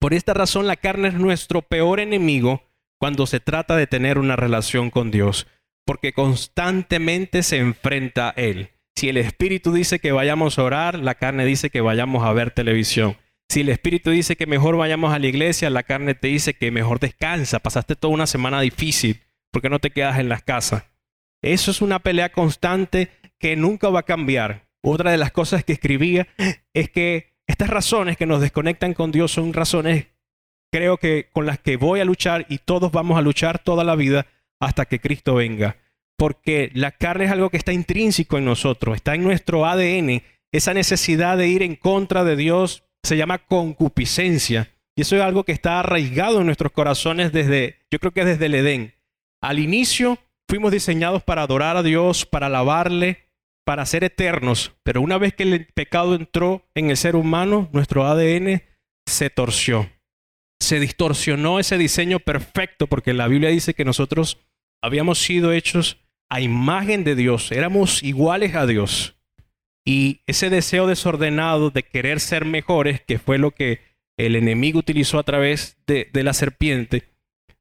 Por 0.00 0.14
esta 0.14 0.35
razón 0.35 0.66
la 0.66 0.76
carne 0.76 1.09
es 1.09 1.14
nuestro 1.14 1.62
peor 1.62 2.00
enemigo 2.00 2.69
cuando 3.00 3.26
se 3.26 3.40
trata 3.40 3.76
de 3.76 3.87
tener 3.87 4.19
una 4.19 4.37
relación 4.37 4.90
con 4.90 5.11
Dios, 5.11 5.47
porque 5.87 6.12
constantemente 6.12 7.42
se 7.42 7.57
enfrenta 7.57 8.28
a 8.28 8.33
Él. 8.37 8.71
Si 8.95 9.09
el 9.09 9.16
Espíritu 9.16 9.73
dice 9.73 9.99
que 9.99 10.12
vayamos 10.12 10.59
a 10.59 10.64
orar, 10.64 10.99
la 10.99 11.14
carne 11.14 11.47
dice 11.47 11.71
que 11.71 11.80
vayamos 11.80 12.25
a 12.25 12.33
ver 12.35 12.50
televisión. 12.50 13.16
Si 13.49 13.62
el 13.62 13.71
Espíritu 13.71 14.11
dice 14.11 14.37
que 14.37 14.47
mejor 14.47 14.76
vayamos 14.76 15.14
a 15.14 15.19
la 15.19 15.26
iglesia, 15.26 15.71
la 15.71 15.83
carne 15.83 16.14
te 16.14 16.28
dice 16.28 16.52
que 16.52 16.71
mejor 16.71 17.00
descansa. 17.00 17.59
Pasaste 17.59 17.97
toda 17.97 18.12
una 18.12 18.26
semana 18.26 18.61
difícil, 18.61 19.23
porque 19.50 19.71
no 19.71 19.78
te 19.78 19.90
quedas 19.90 20.19
en 20.19 20.28
las 20.28 20.42
casas? 20.42 20.85
Eso 21.42 21.71
es 21.71 21.80
una 21.80 22.00
pelea 22.00 22.30
constante 22.30 23.09
que 23.38 23.57
nunca 23.57 23.88
va 23.88 24.00
a 24.00 24.04
cambiar. 24.04 24.69
Otra 24.83 25.11
de 25.11 25.16
las 25.16 25.33
cosas 25.33 25.64
que 25.64 25.73
escribía 25.73 26.28
es 26.75 26.90
que 26.90 27.33
estas 27.47 27.71
razones 27.71 28.19
que 28.19 28.26
nos 28.26 28.42
desconectan 28.42 28.92
con 28.92 29.11
Dios 29.11 29.33
son 29.33 29.54
razones, 29.54 30.09
creo 30.70 30.96
que 30.96 31.28
con 31.32 31.46
las 31.46 31.58
que 31.58 31.76
voy 31.76 32.00
a 32.00 32.04
luchar 32.04 32.46
y 32.48 32.58
todos 32.58 32.92
vamos 32.92 33.18
a 33.18 33.22
luchar 33.22 33.58
toda 33.58 33.84
la 33.84 33.96
vida 33.96 34.26
hasta 34.60 34.86
que 34.86 35.00
Cristo 35.00 35.34
venga. 35.34 35.76
Porque 36.16 36.70
la 36.74 36.92
carne 36.92 37.24
es 37.24 37.30
algo 37.30 37.50
que 37.50 37.56
está 37.56 37.72
intrínseco 37.72 38.38
en 38.38 38.44
nosotros, 38.44 38.96
está 38.96 39.14
en 39.14 39.22
nuestro 39.22 39.66
ADN. 39.66 40.22
Esa 40.52 40.74
necesidad 40.74 41.38
de 41.38 41.48
ir 41.48 41.62
en 41.62 41.76
contra 41.76 42.24
de 42.24 42.36
Dios 42.36 42.84
se 43.02 43.16
llama 43.16 43.38
concupiscencia. 43.38 44.70
Y 44.96 45.02
eso 45.02 45.16
es 45.16 45.22
algo 45.22 45.44
que 45.44 45.52
está 45.52 45.80
arraigado 45.80 46.40
en 46.40 46.46
nuestros 46.46 46.72
corazones 46.72 47.32
desde, 47.32 47.78
yo 47.90 47.98
creo 47.98 48.12
que 48.12 48.24
desde 48.24 48.46
el 48.46 48.54
Edén. 48.54 48.94
Al 49.40 49.58
inicio 49.58 50.18
Fuimos 50.50 50.72
diseñados 50.72 51.22
para 51.22 51.42
adorar 51.42 51.76
a 51.76 51.84
Dios, 51.84 52.26
para 52.26 52.46
alabarle, 52.46 53.28
para 53.64 53.86
ser 53.86 54.02
eternos. 54.02 54.72
Pero 54.82 55.00
una 55.00 55.16
vez 55.16 55.32
que 55.32 55.44
el 55.44 55.66
pecado 55.66 56.16
entró 56.16 56.66
en 56.74 56.90
el 56.90 56.96
ser 56.96 57.14
humano, 57.14 57.68
nuestro 57.70 58.04
ADN 58.04 58.60
se 59.06 59.30
torció. 59.30 59.88
Se 60.60 60.78
distorsionó 60.78 61.58
ese 61.58 61.78
diseño 61.78 62.20
perfecto 62.20 62.86
porque 62.86 63.14
la 63.14 63.28
Biblia 63.28 63.50
dice 63.50 63.74
que 63.74 63.84
nosotros 63.84 64.38
habíamos 64.82 65.18
sido 65.18 65.52
hechos 65.52 65.98
a 66.28 66.40
imagen 66.40 67.02
de 67.02 67.16
Dios, 67.16 67.50
éramos 67.50 68.02
iguales 68.02 68.54
a 68.54 68.66
Dios. 68.66 69.16
Y 69.84 70.20
ese 70.26 70.50
deseo 70.50 70.86
desordenado 70.86 71.70
de 71.70 71.82
querer 71.82 72.20
ser 72.20 72.44
mejores, 72.44 73.00
que 73.00 73.18
fue 73.18 73.38
lo 73.38 73.50
que 73.50 73.80
el 74.16 74.36
enemigo 74.36 74.78
utilizó 74.78 75.18
a 75.18 75.24
través 75.24 75.78
de, 75.86 76.08
la 76.12 76.34
serpiente, 76.34 77.08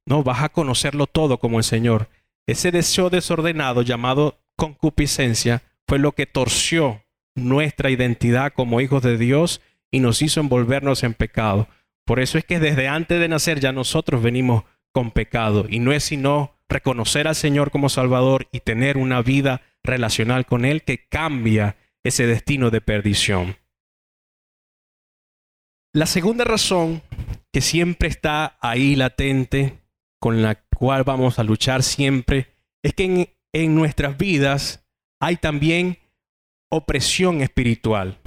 no, 0.06 0.24
vas 0.24 0.44
a 0.44 0.50
conocerlo 0.50 1.08
todo 1.08 1.40
como 1.40 1.58
el 1.58 1.64
Señor. 1.64 2.10
Ese 2.48 2.72
deseo 2.72 3.10
desordenado 3.10 3.82
llamado 3.82 4.40
concupiscencia 4.56 5.64
fue 5.88 6.00
lo 6.00 6.12
que 6.12 6.26
torció 6.26 7.04
nuestra 7.36 7.90
identidad 7.90 8.54
como 8.54 8.82
hijos 8.82 9.02
de 9.02 9.18
Dios 9.18 9.62
y 9.92 10.00
nos 10.00 10.22
hizo 10.22 10.40
envolvernos 10.40 11.04
en 11.04 11.14
pecado. 11.14 11.68
Por 12.10 12.20
eso 12.20 12.40
es 12.40 12.44
que 12.44 12.60
desde 12.60 12.88
antes 12.88 13.20
de 13.20 13.28
nacer 13.28 13.60
ya 13.60 13.72
nosotros 13.72 14.24
venimos 14.24 14.64
con 14.92 15.12
pecado 15.12 15.68
y 15.70 15.78
no 15.78 15.92
es 15.92 16.06
sino 16.06 16.56
reconocer 16.68 17.28
al 17.28 17.36
Señor 17.36 17.70
como 17.70 17.88
Salvador 17.88 18.48
y 18.52 18.62
tener 18.62 18.98
una 18.98 19.22
vida 19.22 19.62
relacional 19.84 20.48
con 20.48 20.66
Él 20.66 20.82
que 20.82 21.08
cambia 21.08 21.78
ese 22.04 22.26
destino 22.26 22.72
de 22.72 22.82
perdición. 22.82 23.58
La 25.94 26.08
segunda 26.08 26.46
razón 26.46 27.04
que 27.54 27.62
siempre 27.62 28.10
está 28.10 28.58
ahí 28.60 28.96
latente, 28.96 29.78
con 30.20 30.42
la 30.42 30.56
cual 30.56 31.04
vamos 31.04 31.38
a 31.38 31.44
luchar 31.44 31.84
siempre, 31.84 32.48
es 32.82 32.96
que 32.96 33.36
en, 33.54 33.76
nuestras 33.76 34.18
vidas 34.18 34.84
hay 35.20 35.36
también 35.36 36.00
opresión 36.72 37.42
espiritual. 37.42 38.18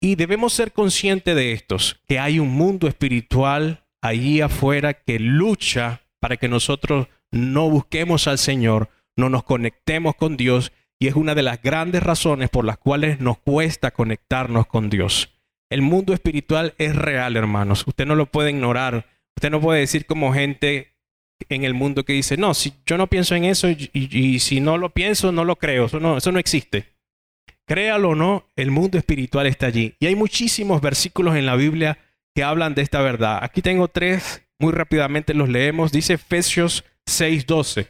Y 0.00 0.14
debemos 0.14 0.54
ser 0.54 0.72
conscientes 0.72 1.36
de 1.36 1.52
estos, 1.52 2.00
que 2.08 2.18
hay 2.18 2.38
un 2.38 2.50
mundo 2.50 2.88
espiritual 2.88 3.84
allí 4.00 4.40
afuera 4.40 4.94
que 4.94 5.18
lucha 5.18 6.02
para 6.20 6.38
que 6.38 6.48
nosotros 6.48 7.08
no 7.30 7.68
busquemos 7.68 8.26
al 8.26 8.38
Señor, 8.38 8.88
no 9.16 9.28
nos 9.28 9.44
conectemos 9.44 10.14
con 10.14 10.36
Dios, 10.36 10.72
y 10.98 11.08
es 11.08 11.14
una 11.14 11.34
de 11.34 11.42
las 11.42 11.62
grandes 11.62 12.02
razones 12.02 12.50
por 12.50 12.64
las 12.64 12.78
cuales 12.78 13.20
nos 13.20 13.38
cuesta 13.38 13.90
conectarnos 13.90 14.66
con 14.66 14.90
Dios. 14.90 15.30
El 15.70 15.82
mundo 15.82 16.12
espiritual 16.12 16.74
es 16.78 16.96
real, 16.96 17.36
hermanos. 17.36 17.84
Usted 17.86 18.04
no 18.04 18.16
lo 18.16 18.26
puede 18.26 18.50
ignorar. 18.50 19.06
Usted 19.36 19.50
no 19.50 19.60
puede 19.60 19.80
decir 19.80 20.04
como 20.04 20.32
gente 20.34 20.94
en 21.48 21.64
el 21.64 21.74
mundo 21.74 22.04
que 22.04 22.12
dice, 22.12 22.36
no, 22.36 22.52
si 22.54 22.74
yo 22.84 22.98
no 22.98 23.06
pienso 23.06 23.34
en 23.34 23.44
eso 23.44 23.68
y, 23.70 24.38
si 24.40 24.60
no 24.60 24.76
lo 24.76 24.90
pienso, 24.90 25.32
no 25.32 25.44
lo 25.44 25.56
creo, 25.56 25.86
eso 25.86 26.00
no, 26.00 26.18
eso 26.18 26.32
no 26.32 26.38
existe. 26.38 26.86
Créalo 27.70 28.08
o 28.08 28.14
no, 28.16 28.50
el 28.56 28.72
mundo 28.72 28.98
espiritual 28.98 29.46
está 29.46 29.66
allí. 29.66 29.94
Y 30.00 30.06
hay 30.06 30.16
muchísimos 30.16 30.80
versículos 30.80 31.36
en 31.36 31.46
la 31.46 31.54
Biblia 31.54 31.98
que 32.34 32.42
hablan 32.42 32.74
de 32.74 32.82
esta 32.82 33.00
verdad. 33.00 33.38
Aquí 33.42 33.62
tengo 33.62 33.86
tres, 33.86 34.42
muy 34.58 34.72
rápidamente 34.72 35.34
los 35.34 35.48
leemos. 35.48 35.92
Dice 35.92 36.14
Efesios 36.14 36.84
6:12, 37.06 37.86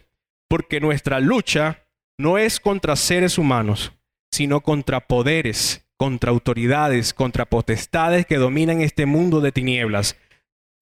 porque 0.50 0.80
nuestra 0.80 1.18
lucha 1.18 1.86
no 2.18 2.36
es 2.36 2.60
contra 2.60 2.94
seres 2.94 3.38
humanos, 3.38 3.92
sino 4.30 4.60
contra 4.60 5.00
poderes, 5.00 5.88
contra 5.96 6.30
autoridades, 6.30 7.14
contra 7.14 7.46
potestades 7.46 8.26
que 8.26 8.36
dominan 8.36 8.82
este 8.82 9.06
mundo 9.06 9.40
de 9.40 9.50
tinieblas, 9.50 10.14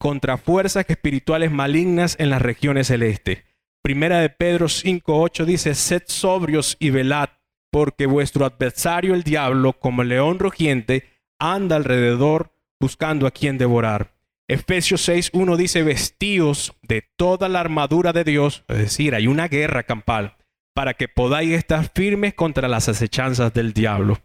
contra 0.00 0.38
fuerzas 0.38 0.86
espirituales 0.88 1.52
malignas 1.52 2.16
en 2.18 2.30
las 2.30 2.42
regiones 2.42 2.88
celestes. 2.88 3.44
Primera 3.80 4.18
de 4.18 4.30
Pedro 4.30 4.68
5:8 4.68 5.44
dice, 5.44 5.76
"Sed 5.76 6.02
sobrios 6.08 6.76
y 6.80 6.90
velad, 6.90 7.28
porque 7.70 8.06
vuestro 8.06 8.44
adversario 8.44 9.14
el 9.14 9.22
diablo, 9.22 9.74
como 9.74 10.04
león 10.04 10.38
rugiente, 10.38 11.04
anda 11.38 11.76
alrededor 11.76 12.52
buscando 12.80 13.26
a 13.26 13.30
quien 13.30 13.58
devorar." 13.58 14.12
Efesios 14.48 15.02
6:1 15.02 15.56
dice, 15.56 15.82
"Vestíos 15.82 16.74
de 16.82 17.02
toda 17.16 17.48
la 17.48 17.60
armadura 17.60 18.12
de 18.12 18.24
Dios", 18.24 18.64
es 18.68 18.78
decir, 18.78 19.14
hay 19.14 19.26
una 19.26 19.48
guerra 19.48 19.82
campal, 19.82 20.36
para 20.74 20.94
que 20.94 21.08
podáis 21.08 21.50
estar 21.50 21.90
firmes 21.94 22.34
contra 22.34 22.68
las 22.68 22.88
acechanzas 22.88 23.52
del 23.52 23.72
diablo. 23.72 24.18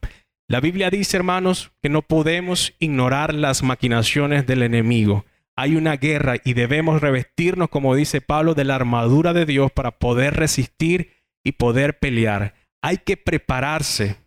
La 0.48 0.60
Biblia 0.60 0.90
dice, 0.90 1.18
hermanos, 1.18 1.72
que 1.82 1.90
no 1.90 2.04
podemos 2.04 2.76
ignorar 2.78 3.34
las 3.34 3.64
maquinaciones 3.64 4.46
del 4.46 4.62
enemigo. 4.62 5.26
Hay 5.56 5.76
una 5.76 5.98
guerra 5.98 6.36
y 6.44 6.54
debemos 6.54 7.02
revestirnos, 7.02 7.70
como 7.70 7.96
dice 7.96 8.22
Pablo, 8.22 8.54
de 8.54 8.66
la 8.66 8.76
armadura 8.76 9.34
de 9.34 9.46
Dios 9.46 9.72
para 9.72 9.92
poder 9.92 10.36
resistir 10.36 11.14
y 11.44 11.54
poder 11.54 11.98
pelear. 11.98 12.54
Hay 12.84 12.98
que 12.98 13.18
prepararse 13.18 14.18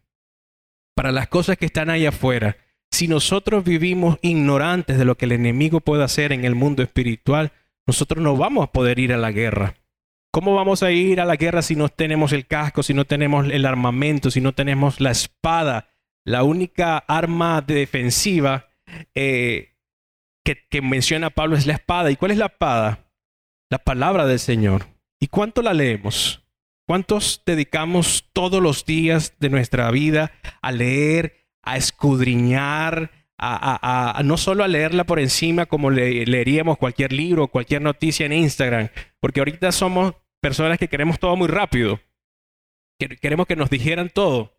para 0.96 1.12
las 1.12 1.28
cosas 1.28 1.58
que 1.58 1.66
están 1.66 1.90
ahí 1.90 2.06
afuera. 2.06 2.56
Si 2.90 3.06
nosotros 3.06 3.64
vivimos 3.64 4.18
ignorantes 4.22 4.98
de 4.98 5.04
lo 5.04 5.16
que 5.16 5.26
el 5.26 5.32
enemigo 5.32 5.80
puede 5.80 6.02
hacer 6.02 6.32
en 6.32 6.44
el 6.44 6.54
mundo 6.54 6.82
espiritual, 6.82 7.52
nosotros 7.86 8.22
no 8.22 8.36
vamos 8.36 8.64
a 8.64 8.72
poder 8.72 8.98
ir 8.98 9.12
a 9.12 9.18
la 9.18 9.30
guerra. 9.30 9.75
¿Cómo 10.32 10.54
vamos 10.54 10.82
a 10.82 10.90
ir 10.90 11.20
a 11.20 11.25
la 11.25 11.36
guerra 11.36 11.62
si 11.62 11.76
no 11.76 11.88
tenemos 11.88 12.32
el 12.32 12.46
casco, 12.46 12.82
si 12.82 12.94
no 12.94 13.04
tenemos 13.04 13.46
el 13.50 13.64
armamento, 13.64 14.30
si 14.30 14.40
no 14.40 14.52
tenemos 14.52 15.00
la 15.00 15.10
espada? 15.10 15.88
La 16.25 16.42
única 16.42 16.98
arma 16.98 17.60
defensiva 17.60 18.68
eh, 19.14 19.75
que, 20.44 20.82
menciona 20.82 21.30
Pablo 21.30 21.56
es 21.56 21.66
la 21.66 21.75
espada. 21.75 22.10
¿Y 22.10 22.16
cuál 22.16 22.30
es 22.30 22.38
la 22.38 22.46
espada? 22.46 23.10
La 23.70 23.78
palabra 23.78 24.26
del 24.26 24.38
Señor. 24.38 24.86
¿Y 25.20 25.28
cuánto 25.28 25.62
la 25.62 25.75
leemos? 25.75 26.45
¿Cuántos 26.87 27.43
dedicamos 27.45 28.28
todos 28.33 28.62
los 28.62 28.85
días 28.85 29.35
de 29.40 29.50
nuestra 29.50 29.90
vida 29.90 30.33
a 30.62 30.71
leer, 30.71 31.49
a 31.62 31.76
escudriñar, 31.76 33.11
a, 33.38 34.21
no 34.25 34.37
solo 34.37 34.64
a 34.64 34.69
leerla 34.69 35.05
por 35.05 35.19
encima 35.19 35.66
como 35.66 35.90
leeríamos 35.90 36.78
cualquier 36.78 37.12
libro, 37.12 37.49
cualquier 37.49 37.83
noticia 37.83 38.26
en 38.26 38.33
Instagram, 38.33 38.88
porque 39.21 39.40
ahorita 39.40 39.73
somos 39.73 40.14
personas 40.40 40.78
que 40.78 40.88
queremos 40.88 41.19
todo 41.19 41.37
muy 41.37 41.49
rápido. 41.49 42.00
Queremos 42.99 43.47
que 43.47 43.57
nos 43.57 43.69
dijeran 43.69 44.09
todo. 44.09 44.57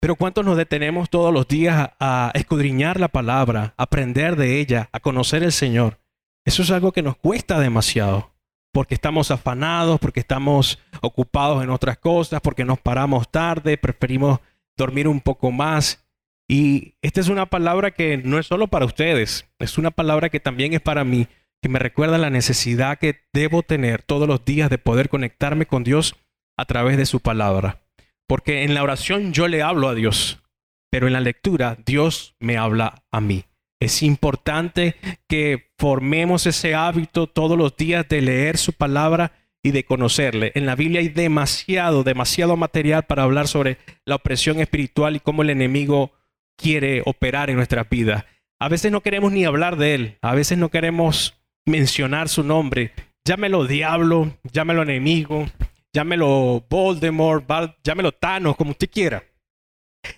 Pero 0.00 0.16
¿cuántos 0.16 0.44
nos 0.44 0.56
detenemos 0.56 1.10
todos 1.10 1.32
los 1.32 1.48
días 1.48 1.90
a, 1.98 2.30
escudriñar 2.34 3.00
la 3.00 3.08
palabra, 3.08 3.74
a 3.76 3.84
aprender 3.84 4.36
de 4.36 4.60
ella, 4.60 4.88
a 4.92 5.00
conocer 5.00 5.42
el 5.42 5.52
Señor? 5.52 6.00
Eso 6.44 6.62
es 6.62 6.70
algo 6.70 6.92
que 6.92 7.02
nos 7.02 7.16
cuesta 7.16 7.58
demasiado, 7.58 8.32
porque 8.78 8.94
estamos 8.94 9.32
afanados, 9.32 9.98
porque 9.98 10.20
estamos 10.20 10.78
ocupados 11.00 11.64
en 11.64 11.70
otras 11.70 11.98
cosas, 11.98 12.40
porque 12.40 12.64
nos 12.64 12.78
paramos 12.78 13.28
tarde, 13.28 13.76
preferimos 13.76 14.38
dormir 14.76 15.08
un 15.08 15.20
poco 15.20 15.50
más. 15.50 16.06
Y 16.46 16.94
esta 17.02 17.20
es 17.20 17.26
una 17.26 17.46
palabra 17.46 17.90
que 17.90 18.18
no 18.18 18.38
es 18.38 18.46
solo 18.46 18.68
para 18.68 18.84
ustedes, 18.84 19.48
es 19.58 19.78
una 19.78 19.90
palabra 19.90 20.28
que 20.28 20.38
también 20.38 20.74
es 20.74 20.80
para 20.80 21.02
mí, 21.02 21.26
que 21.60 21.68
me 21.68 21.80
recuerda 21.80 22.18
la 22.18 22.30
necesidad 22.30 23.00
que 23.00 23.16
debo 23.32 23.64
tener 23.64 24.04
todos 24.04 24.28
los 24.28 24.44
días 24.44 24.70
de 24.70 24.78
poder 24.78 25.08
conectarme 25.08 25.66
con 25.66 25.82
Dios 25.82 26.14
a 26.56 26.64
través 26.64 26.96
de 26.98 27.06
su 27.06 27.18
palabra. 27.18 27.80
Porque 28.28 28.62
en 28.62 28.74
la 28.74 28.84
oración 28.84 29.32
yo 29.32 29.48
le 29.48 29.60
hablo 29.60 29.88
a 29.88 29.96
Dios, 29.96 30.40
pero 30.88 31.08
en 31.08 31.14
la 31.14 31.20
lectura 31.20 31.76
Dios 31.84 32.36
me 32.38 32.56
habla 32.56 33.02
a 33.10 33.20
mí. 33.20 33.44
Es 33.80 34.02
importante 34.02 34.96
que 35.28 35.70
formemos 35.78 36.46
ese 36.46 36.74
hábito 36.74 37.28
todos 37.28 37.56
los 37.56 37.76
días 37.76 38.08
de 38.08 38.20
leer 38.20 38.58
su 38.58 38.72
palabra 38.72 39.32
y 39.62 39.70
de 39.70 39.84
conocerle. 39.84 40.52
En 40.54 40.66
la 40.66 40.74
Biblia 40.74 41.00
hay 41.00 41.08
demasiado, 41.08 42.02
demasiado 42.02 42.56
material 42.56 43.04
para 43.04 43.22
hablar 43.22 43.48
sobre 43.48 43.78
la 44.04 44.16
opresión 44.16 44.60
espiritual 44.60 45.16
y 45.16 45.20
cómo 45.20 45.42
el 45.42 45.50
enemigo 45.50 46.12
quiere 46.56 47.02
operar 47.06 47.50
en 47.50 47.56
nuestras 47.56 47.88
vidas. 47.88 48.24
A 48.58 48.68
veces 48.68 48.90
no 48.90 49.02
queremos 49.02 49.30
ni 49.32 49.44
hablar 49.44 49.76
de 49.76 49.94
él, 49.94 50.18
a 50.22 50.34
veces 50.34 50.58
no 50.58 50.70
queremos 50.70 51.38
mencionar 51.64 52.28
su 52.28 52.42
nombre. 52.42 52.92
Llámelo 53.24 53.66
diablo, 53.66 54.36
llámelo 54.52 54.82
enemigo, 54.82 55.46
llámelo 55.92 56.64
Voldemort, 56.68 57.46
llámelo 57.84 58.10
Thanos, 58.12 58.56
como 58.56 58.72
usted 58.72 58.90
quiera. 58.90 59.22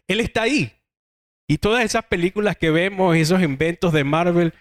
Él 0.07 0.21
está 0.21 0.43
ahí. 0.43 0.73
Y 1.51 1.59
todas 1.59 1.85
esas 1.85 2.05
películas 2.05 2.57
que 2.57 2.71
vemos, 2.71 3.17
esos 3.17 3.43
inventos 3.43 3.93
de 3.93 4.05
Marvel, 4.05 4.55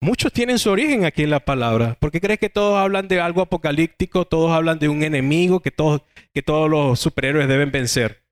muchos 0.00 0.32
tienen 0.32 0.60
su 0.60 0.70
origen 0.70 1.04
aquí 1.04 1.24
en 1.24 1.30
la 1.30 1.40
palabra. 1.40 1.96
¿Por 1.98 2.12
qué 2.12 2.20
crees 2.20 2.38
que 2.38 2.48
todos 2.48 2.78
hablan 2.78 3.08
de 3.08 3.20
algo 3.20 3.42
apocalíptico? 3.42 4.28
Todos 4.28 4.52
hablan 4.52 4.78
de 4.78 4.88
un 4.88 5.02
enemigo 5.02 5.58
que 5.58 5.72
todos, 5.72 6.02
que 6.32 6.42
todos 6.42 6.70
los 6.70 7.00
superhéroes 7.00 7.48
deben 7.48 7.72
vencer. 7.72 8.22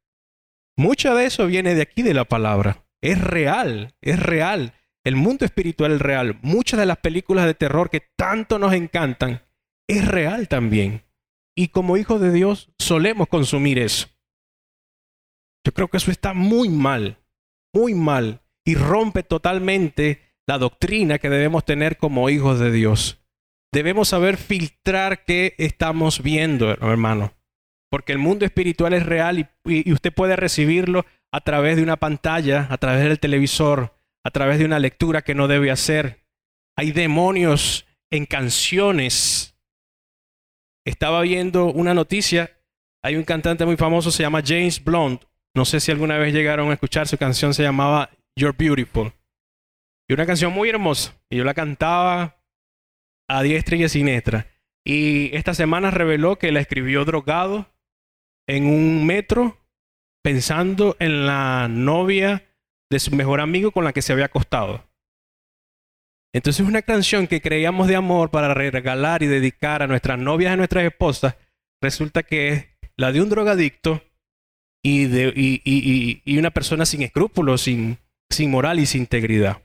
Mucho 0.77 1.17
de 1.17 1.27
eso 1.27 1.49
viene 1.49 1.75
de 1.75 1.83
aquí 1.83 2.03
de 2.03 2.15
la 2.15 2.25
palabra. 2.25 2.85
Es 3.01 3.21
real, 3.21 3.97
es 4.01 4.21
real. 4.21 4.75
El 5.03 5.17
mundo 5.17 5.45
espiritual 5.45 5.91
es 5.91 6.01
real. 6.01 6.39
Muchas 6.41 6.79
de 6.79 6.87
las 6.87 6.99
películas 6.99 7.47
de 7.47 7.55
terror 7.55 7.91
que 7.91 8.07
tanto 8.15 8.61
nos 8.61 8.75
encantan 8.75 9.43
es 9.89 10.07
real 10.07 10.47
también. 10.47 11.03
Y 11.57 11.67
como 11.67 11.97
hijos 11.97 12.21
de 12.21 12.31
Dios 12.31 12.71
solemos 12.79 13.27
consumir 13.27 13.81
eso. 13.81 14.07
Yo 15.65 15.75
creo 15.75 15.89
que 15.89 15.97
eso 15.97 16.13
está 16.13 16.33
muy 16.33 16.69
mal, 16.69 17.19
muy 17.75 17.95
mal, 17.95 18.41
y 18.65 18.75
rompe 18.75 19.23
totalmente 19.23 20.23
la 20.47 20.59
doctrina 20.59 21.19
que 21.19 21.29
debemos 21.29 21.65
tener 21.65 21.99
como 21.99 22.31
hijos 22.31 22.59
de 22.59 22.71
Dios. 22.71 23.21
Debemos 23.73 24.09
saber 24.09 24.37
filtrar 24.37 25.25
qué 25.25 25.55
estamos 25.59 26.23
viendo, 26.23 26.71
hermano. 26.71 27.35
Porque 27.91 28.13
el 28.13 28.19
mundo 28.19 28.45
espiritual 28.45 28.95
es 28.95 29.05
real 29.05 29.39
y, 29.39 29.49
y 29.65 29.93
usted 29.93 30.13
puede 30.13 30.37
recibirlo 30.37 31.05
a 31.33 31.41
través 31.41 31.77
de 31.77 31.83
una 31.83 31.97
pantalla, 31.97 32.67
a 32.71 32.79
través 32.79 33.05
del 33.05 33.21
televisor, 33.21 33.97
a 34.25 34.31
través 34.31 34.59
de 34.59 34.65
una 34.65 34.79
lectura 34.79 35.23
que 35.23 35.35
no 35.35 35.49
debe 35.49 35.71
hacer. 35.71 36.25
Hay 36.77 36.93
demonios 36.93 37.87
en 38.11 38.27
canciones. 38.27 39.57
Estaba 40.87 41.21
viendo 41.23 41.67
una 41.67 41.95
noticia, 41.95 42.57
hay 43.03 43.17
un 43.17 43.25
cantante 43.25 43.67
muy 43.67 43.77
famoso, 43.77 44.11
se 44.11 44.23
llama 44.23 44.43
James 44.45 44.83
Blunt. 44.83 45.23
No 45.57 45.65
sé 45.65 45.79
si 45.81 45.93
alguna 45.93 46.19
vez 46.19 46.35
llegaron 46.35 46.71
a 46.71 46.75
escuchar 46.75 47.07
su 47.07 47.17
canción, 47.17 47.55
se 47.55 47.63
llamaba 47.63 48.11
You're 48.37 48.57
Beautiful. 48.59 49.13
Y 50.09 50.15
una 50.15 50.27
canción 50.27 50.53
muy 50.53 50.69
hermosa. 50.69 51.15
Y 51.31 51.37
yo 51.37 51.45
la 51.45 51.55
cantaba 51.55 52.43
a 53.29 53.43
diestra 53.43 53.77
y 53.77 53.85
a 53.85 53.89
siniestra. 53.89 54.49
Y 54.85 55.35
esta 55.35 55.55
semana 55.55 55.91
reveló 55.91 56.37
que 56.37 56.53
la 56.53 56.61
escribió 56.61 57.05
drogado 57.05 57.73
en 58.47 58.67
un 58.67 59.07
metro 59.07 59.57
pensando 60.23 60.97
en 60.99 61.27
la 61.27 61.69
novia 61.69 62.45
de 62.91 62.99
su 62.99 63.15
mejor 63.15 63.41
amigo 63.41 63.71
con 63.71 63.85
la 63.85 63.93
que 63.93 64.03
se 64.03 64.13
había 64.13 64.27
acostado. 64.27 64.85
Entonces 66.35 66.67
una 66.67 66.83
canción 66.83 67.29
que 67.29 67.41
creíamos 67.41 67.87
de 67.87 67.97
amor 67.97 68.31
para 68.31 68.53
regalar 68.53 69.23
y 69.23 69.27
dedicar 69.27 69.83
a 69.83 69.87
nuestras 69.87 70.19
novias 70.19 70.51
y 70.51 70.55
a 70.55 70.57
nuestras 70.57 70.85
esposas, 70.85 71.37
resulta 71.81 72.25
que 72.25 72.49
es 72.49 72.67
la 72.97 73.13
de 73.13 73.23
un 73.23 73.31
drogadicto 73.31 74.03
y, 74.85 75.07
de, 75.07 75.33
y, 75.35 76.39
una 76.39 76.51
persona 76.53 76.87
sin 76.87 77.03
escrúpulos, 77.03 77.63
sin, 77.63 77.99
sin 78.31 78.51
moral 78.51 78.79
y 78.79 78.87
sin 78.87 79.03
integridad. 79.03 79.63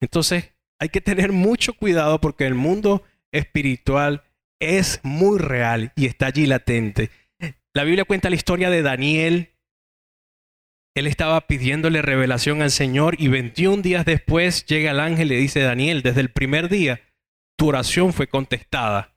Entonces 0.00 0.52
hay 0.78 0.90
que 0.90 1.00
tener 1.00 1.32
mucho 1.32 1.72
cuidado 1.72 2.20
porque 2.20 2.46
el 2.46 2.54
mundo 2.54 3.02
espiritual 3.32 4.24
es 4.60 5.00
muy 5.02 5.38
real 5.38 5.92
y 5.96 6.06
está 6.06 6.26
allí 6.26 6.44
latente. 6.44 7.10
La 7.72 7.84
Biblia 7.84 8.04
cuenta 8.04 8.28
la 8.28 8.36
historia 8.36 8.68
de 8.68 8.82
Daniel 8.82 9.52
él 10.98 11.06
estaba 11.06 11.40
pidiéndole 11.42 12.02
revelación 12.02 12.60
al 12.60 12.72
Señor 12.72 13.14
y 13.20 13.28
21 13.28 13.82
días 13.82 14.04
después 14.04 14.66
llega 14.66 14.90
el 14.90 14.98
ángel 14.98 15.28
y 15.28 15.36
le 15.36 15.40
dice, 15.40 15.60
Daniel, 15.60 16.02
desde 16.02 16.20
el 16.20 16.30
primer 16.30 16.68
día 16.68 17.00
tu 17.56 17.68
oración 17.68 18.12
fue 18.12 18.26
contestada, 18.26 19.16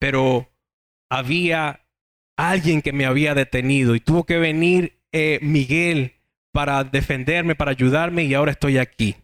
pero 0.00 0.52
había 1.08 1.79
alguien 2.48 2.80
que 2.80 2.92
me 2.92 3.06
había 3.06 3.34
detenido 3.34 3.94
y 3.94 4.00
tuvo 4.00 4.24
que 4.24 4.38
venir 4.38 4.98
eh, 5.12 5.38
Miguel 5.42 6.14
para 6.52 6.84
defenderme, 6.84 7.54
para 7.54 7.72
ayudarme 7.72 8.24
y 8.24 8.34
ahora 8.34 8.52
estoy 8.52 8.78
aquí. 8.78 9.16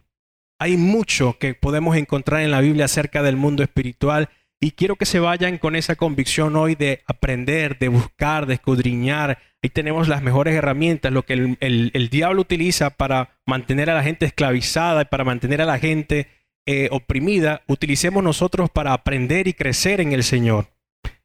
Hay 0.59 0.77
mucho 0.77 1.37
que 1.39 1.53
podemos 1.53 1.95
encontrar 1.97 2.41
en 2.41 2.51
la 2.51 2.61
Biblia 2.61 2.85
acerca 2.85 3.23
del 3.23 3.35
mundo 3.35 3.63
espiritual 3.63 4.29
y 4.59 4.71
quiero 4.71 4.95
que 4.95 5.05
se 5.05 5.19
vayan 5.19 5.57
con 5.57 5.75
esa 5.75 5.95
convicción 5.95 6.55
hoy 6.55 6.75
de 6.75 7.03
aprender, 7.05 7.77
de 7.77 7.89
buscar, 7.89 8.45
de 8.45 8.55
escudriñar. 8.55 9.39
Ahí 9.61 9.69
tenemos 9.69 10.07
las 10.07 10.23
mejores 10.23 10.55
herramientas, 10.55 11.11
lo 11.11 11.23
que 11.23 11.57
el, 11.59 12.09
diablo 12.09 12.41
utiliza 12.41 12.91
para 12.91 13.37
mantener 13.45 13.89
a 13.89 13.95
la 13.95 14.03
gente 14.03 14.25
esclavizada 14.25 15.03
y 15.03 15.05
para 15.05 15.23
mantener 15.23 15.61
a 15.61 15.65
la 15.65 15.79
gente 15.79 16.27
eh, 16.65 16.89
oprimida, 16.91 17.61
utilicemos 17.67 18.23
nosotros 18.23 18.69
para 18.69 18.93
aprender 18.93 19.47
y 19.47 19.53
crecer 19.53 20.01
en 20.01 20.11
el 20.11 20.23
Señor, 20.23 20.67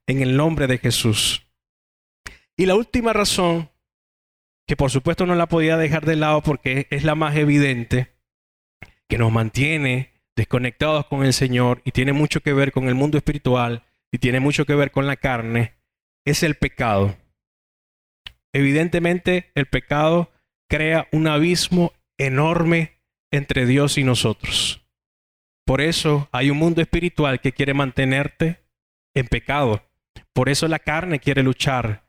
en 0.06 0.20
el 0.20 0.36
nombre 0.36 0.66
de 0.66 0.78
Jesús. 0.78 1.46
Y 2.56 2.66
la 2.66 2.74
última 2.74 3.12
razón, 3.12 3.70
que 4.66 4.76
por 4.76 4.90
supuesto 4.90 5.26
no 5.26 5.34
la 5.34 5.46
podía 5.46 5.76
dejar 5.76 6.04
de 6.04 6.16
lado 6.16 6.42
porque 6.42 6.86
es 6.90 7.04
la 7.04 7.14
más 7.14 7.36
evidente, 7.36 8.12
que 9.08 9.18
nos 9.18 9.32
mantiene 9.32 10.12
desconectados 10.36 11.06
con 11.06 11.24
el 11.24 11.32
Señor 11.32 11.82
y 11.84 11.92
tiene 11.92 12.12
mucho 12.12 12.40
que 12.40 12.52
ver 12.52 12.72
con 12.72 12.88
el 12.88 12.94
mundo 12.94 13.18
espiritual 13.18 13.84
y 14.10 14.18
tiene 14.18 14.40
mucho 14.40 14.64
que 14.64 14.74
ver 14.74 14.90
con 14.90 15.06
la 15.06 15.16
carne, 15.16 15.74
es 16.24 16.42
el 16.42 16.54
pecado. 16.54 17.16
Evidentemente 18.52 19.50
el 19.54 19.66
pecado 19.66 20.30
crea 20.68 21.08
un 21.12 21.26
abismo 21.26 21.92
enorme 22.18 23.00
entre 23.30 23.66
Dios 23.66 23.98
y 23.98 24.04
nosotros. 24.04 24.86
Por 25.64 25.80
eso 25.80 26.28
hay 26.32 26.50
un 26.50 26.58
mundo 26.58 26.82
espiritual 26.82 27.40
que 27.40 27.52
quiere 27.52 27.72
mantenerte 27.72 28.62
en 29.14 29.26
pecado. 29.26 29.82
Por 30.32 30.48
eso 30.48 30.68
la 30.68 30.78
carne 30.78 31.18
quiere 31.18 31.42
luchar 31.42 32.01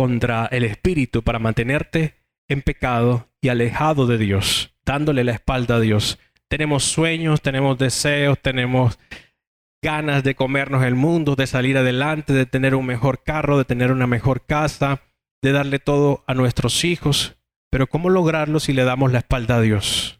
contra 0.00 0.46
el 0.46 0.64
espíritu 0.64 1.22
para 1.22 1.38
mantenerte 1.38 2.14
en 2.48 2.62
pecado 2.62 3.28
y 3.42 3.50
alejado 3.50 4.06
de 4.06 4.16
Dios, 4.16 4.74
dándole 4.82 5.24
la 5.24 5.32
espalda 5.32 5.76
a 5.76 5.80
Dios. 5.80 6.18
Tenemos 6.48 6.84
sueños, 6.84 7.42
tenemos 7.42 7.76
deseos, 7.76 8.38
tenemos 8.40 8.98
ganas 9.82 10.24
de 10.24 10.34
comernos 10.34 10.84
el 10.84 10.94
mundo, 10.94 11.36
de 11.36 11.46
salir 11.46 11.76
adelante, 11.76 12.32
de 12.32 12.46
tener 12.46 12.74
un 12.74 12.86
mejor 12.86 13.22
carro, 13.24 13.58
de 13.58 13.66
tener 13.66 13.92
una 13.92 14.06
mejor 14.06 14.46
casa, 14.46 15.02
de 15.42 15.52
darle 15.52 15.78
todo 15.80 16.24
a 16.26 16.32
nuestros 16.32 16.82
hijos. 16.86 17.36
Pero 17.68 17.86
¿cómo 17.86 18.08
lograrlo 18.08 18.58
si 18.58 18.72
le 18.72 18.84
damos 18.84 19.12
la 19.12 19.18
espalda 19.18 19.56
a 19.56 19.60
Dios? 19.60 20.18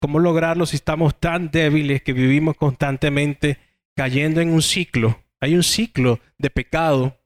¿Cómo 0.00 0.20
lograrlo 0.20 0.64
si 0.64 0.76
estamos 0.76 1.18
tan 1.18 1.50
débiles 1.50 2.02
que 2.02 2.12
vivimos 2.12 2.56
constantemente 2.56 3.58
cayendo 3.96 4.40
en 4.40 4.50
un 4.50 4.62
ciclo? 4.62 5.24
Hay 5.40 5.56
un 5.56 5.64
ciclo 5.64 6.20
de 6.38 6.50
pecado, 6.50 7.18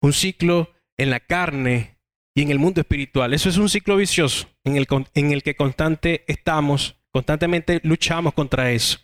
un 0.00 0.12
ciclo 0.12 0.72
en 0.96 1.10
la 1.10 1.20
carne 1.20 1.98
y 2.34 2.42
en 2.42 2.50
el 2.50 2.58
mundo 2.58 2.80
espiritual. 2.80 3.34
Eso 3.34 3.48
es 3.48 3.56
un 3.56 3.68
ciclo 3.68 3.96
vicioso 3.96 4.48
en 4.64 4.76
el, 4.76 4.86
el 5.14 5.42
que 5.42 5.56
constante 5.56 6.24
estamos, 6.26 6.96
constantemente 7.12 7.80
luchamos 7.82 8.34
contra 8.34 8.72
eso. 8.72 8.98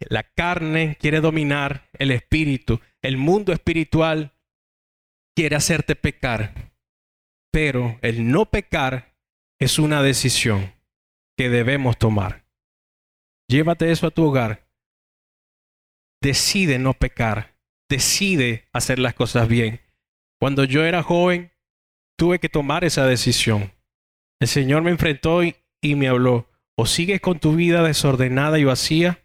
La 0.00 0.22
carne 0.22 0.96
quiere 1.00 1.20
dominar 1.20 1.88
el 1.94 2.10
espíritu, 2.10 2.80
el 3.00 3.16
mundo 3.16 3.52
espiritual 3.52 4.34
quiere 5.34 5.56
hacerte 5.56 5.96
pecar, 5.96 6.72
pero 7.52 7.98
el 8.02 8.30
no 8.30 8.46
pecar 8.46 9.14
es 9.58 9.78
una 9.78 10.02
decisión 10.02 10.74
que 11.36 11.48
debemos 11.48 11.98
tomar. 11.98 12.44
Llévate 13.48 13.90
eso 13.90 14.06
a 14.06 14.10
tu 14.10 14.24
hogar. 14.24 14.68
Decide 16.22 16.78
no 16.78 16.94
pecar. 16.94 17.56
Decide 17.88 18.68
hacer 18.72 18.98
las 18.98 19.14
cosas 19.14 19.48
bien. 19.48 19.80
Cuando 20.40 20.64
yo 20.64 20.84
era 20.84 21.02
joven, 21.02 21.52
tuve 22.16 22.38
que 22.38 22.48
tomar 22.48 22.84
esa 22.84 23.06
decisión. 23.06 23.72
El 24.40 24.48
Señor 24.48 24.82
me 24.82 24.90
enfrentó 24.90 25.42
y, 25.42 25.56
me 25.82 26.08
habló. 26.08 26.48
O 26.76 26.86
sigues 26.86 27.20
con 27.20 27.38
tu 27.38 27.54
vida 27.54 27.82
desordenada 27.82 28.58
y 28.58 28.64
vacía, 28.64 29.22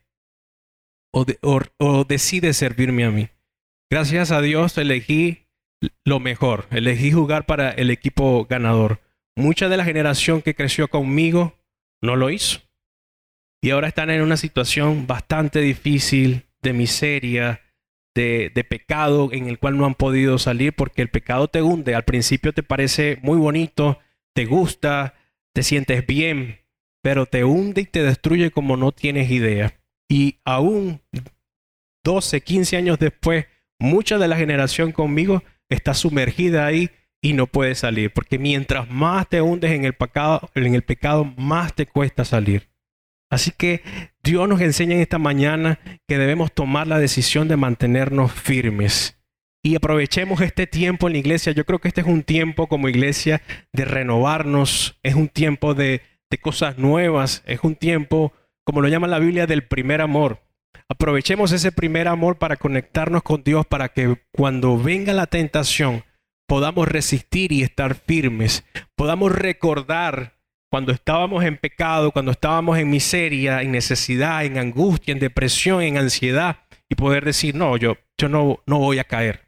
o, 1.11 1.25
o 1.77 2.03
decides 2.03 2.57
servirme 2.57 3.05
a 3.05 3.11
mí. 3.11 3.29
Gracias 3.89 4.31
a 4.31 4.41
Dios 4.41 4.77
elegí 4.77 5.47
lo 6.05 6.19
mejor. 6.19 6.67
Elegí 6.69 7.11
jugar 7.11 7.45
para 7.45 7.71
el 7.71 7.89
equipo 7.89 8.45
ganador. 8.45 9.01
Mucha 9.35 9.69
de 9.69 9.77
la 9.77 9.85
generación 9.85 10.41
que 10.41 10.53
creció 10.53 10.89
conmigo 10.89 11.57
no 12.01 12.15
lo 12.15 12.29
hizo. 12.29 12.61
Y 13.61 13.71
ahora 13.71 13.87
están 13.87 14.09
en 14.09 14.21
una 14.21 14.37
situación 14.37 15.07
bastante 15.07 15.59
difícil, 15.59 16.45
de 16.61 16.73
miseria, 16.73 17.61
de, 18.19 18.63
pecado 18.63 19.29
en 19.31 19.47
el 19.47 19.59
cual 19.59 19.77
no 19.77 19.85
han 19.85 19.95
podido 19.95 20.37
salir 20.37 20.73
porque 20.73 21.01
el 21.01 21.09
pecado 21.09 21.47
te 21.47 21.61
hunde. 21.61 21.95
Al 21.95 22.03
principio 22.03 22.53
te 22.53 22.63
parece 22.63 23.17
muy 23.21 23.37
bonito, 23.37 23.99
te 24.33 24.45
gusta, 24.45 25.15
te 25.53 25.63
sientes 25.63 26.05
bien, 26.05 26.59
pero 27.01 27.25
te 27.25 27.43
hunde 27.43 27.81
y 27.81 27.85
te 27.85 28.03
destruye 28.03 28.51
como 28.51 28.77
no 28.77 28.91
tienes 28.91 29.31
idea. 29.31 29.79
Y 30.09 30.39
aún 30.43 31.01
12, 32.03 32.41
15 32.41 32.77
años 32.77 32.99
después, 32.99 33.45
mucha 33.79 34.17
de 34.17 34.27
la 34.27 34.37
generación 34.37 34.91
conmigo 34.91 35.43
está 35.69 35.93
sumergida 35.93 36.65
ahí 36.65 36.89
y 37.21 37.33
no 37.33 37.47
puede 37.47 37.75
salir, 37.75 38.11
porque 38.11 38.39
mientras 38.39 38.89
más 38.89 39.27
te 39.27 39.41
hundes 39.41 39.71
en 39.71 39.85
el 39.85 39.93
pecado, 39.93 40.49
en 40.55 40.73
el 40.73 40.83
pecado 40.83 41.25
más 41.25 41.73
te 41.73 41.85
cuesta 41.85 42.25
salir. 42.25 42.69
Así 43.29 43.51
que 43.51 43.83
Dios 44.23 44.49
nos 44.49 44.61
enseña 44.61 44.95
en 44.95 45.01
esta 45.01 45.19
mañana 45.19 45.79
que 46.07 46.17
debemos 46.17 46.51
tomar 46.51 46.87
la 46.87 46.99
decisión 46.99 47.47
de 47.47 47.57
mantenernos 47.57 48.31
firmes. 48.31 49.17
Y 49.63 49.75
aprovechemos 49.75 50.41
este 50.41 50.67
tiempo 50.67 51.07
en 51.07 51.13
la 51.13 51.19
iglesia. 51.19 51.51
Yo 51.51 51.65
creo 51.65 51.79
que 51.79 51.89
este 51.89 52.01
es 52.01 52.07
un 52.07 52.23
tiempo 52.23 52.67
como 52.67 52.89
iglesia 52.89 53.41
de 53.73 53.85
renovarnos, 53.85 54.97
es 55.03 55.15
un 55.15 55.27
tiempo 55.27 55.73
de, 55.73 56.01
de 56.29 56.37
cosas 56.37 56.77
nuevas, 56.77 57.43
es 57.45 57.59
un 57.63 57.75
tiempo, 57.75 58.33
como 58.63 58.81
lo 58.81 58.87
llama 58.87 59.07
la 59.07 59.19
Biblia, 59.19 59.47
del 59.47 59.63
primer 59.63 60.01
amor. 60.01 60.41
Aprovechemos 60.87 61.51
ese 61.51 61.71
primer 61.71 62.07
amor 62.07 62.37
para 62.37 62.55
conectarnos 62.55 63.21
con 63.21 63.43
Dios, 63.43 63.65
para 63.65 63.89
que 63.89 64.23
cuando 64.31 64.77
venga 64.77 65.13
la 65.13 65.27
tentación 65.27 66.03
podamos 66.47 66.87
resistir 66.87 67.51
y 67.51 67.61
estar 67.61 67.93
firmes, 67.93 68.65
podamos 68.95 69.31
recordar 69.31 70.38
cuando 70.69 70.91
estábamos 70.91 71.43
en 71.43 71.57
pecado, 71.57 72.11
cuando 72.11 72.31
estábamos 72.31 72.77
en 72.77 72.89
miseria, 72.89 73.61
en 73.61 73.71
necesidad, 73.71 74.45
en 74.45 74.57
angustia, 74.57 75.11
en 75.11 75.19
depresión, 75.19 75.81
en 75.81 75.97
ansiedad, 75.97 76.57
y 76.87 76.95
poder 76.95 77.25
decir, 77.25 77.55
no, 77.55 77.77
yo, 77.77 77.97
yo 78.17 78.29
no, 78.29 78.61
no 78.65 78.79
voy 78.79 78.99
a 78.99 79.03
caer, 79.03 79.47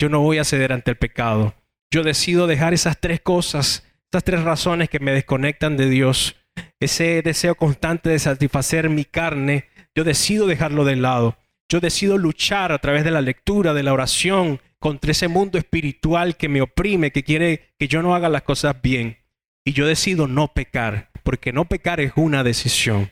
yo 0.00 0.08
no 0.08 0.20
voy 0.20 0.38
a 0.38 0.44
ceder 0.44 0.72
ante 0.72 0.92
el 0.92 0.96
pecado. 0.96 1.54
Yo 1.92 2.02
decido 2.02 2.46
dejar 2.46 2.74
esas 2.74 3.00
tres 3.00 3.20
cosas, 3.20 3.86
esas 4.12 4.24
tres 4.24 4.42
razones 4.42 4.88
que 4.88 5.00
me 5.00 5.12
desconectan 5.12 5.76
de 5.76 5.88
Dios, 5.88 6.36
ese 6.80 7.22
deseo 7.22 7.54
constante 7.54 8.10
de 8.10 8.18
satisfacer 8.18 8.88
mi 8.90 9.04
carne, 9.04 9.66
yo 9.94 10.04
decido 10.04 10.46
dejarlo 10.46 10.84
de 10.84 10.96
lado. 10.96 11.36
Yo 11.68 11.80
decido 11.80 12.16
luchar 12.16 12.70
a 12.70 12.78
través 12.78 13.02
de 13.02 13.10
la 13.10 13.20
lectura, 13.20 13.74
de 13.74 13.82
la 13.82 13.92
oración, 13.92 14.60
contra 14.78 15.10
ese 15.10 15.26
mundo 15.26 15.58
espiritual 15.58 16.36
que 16.36 16.48
me 16.48 16.62
oprime, 16.62 17.10
que 17.10 17.24
quiere 17.24 17.72
que 17.78 17.88
yo 17.88 18.02
no 18.02 18.14
haga 18.14 18.28
las 18.28 18.42
cosas 18.42 18.80
bien. 18.80 19.18
Y 19.66 19.72
yo 19.72 19.84
decido 19.84 20.28
no 20.28 20.54
pecar, 20.54 21.10
porque 21.24 21.52
no 21.52 21.64
pecar 21.64 21.98
es 21.98 22.12
una 22.14 22.44
decisión. 22.44 23.10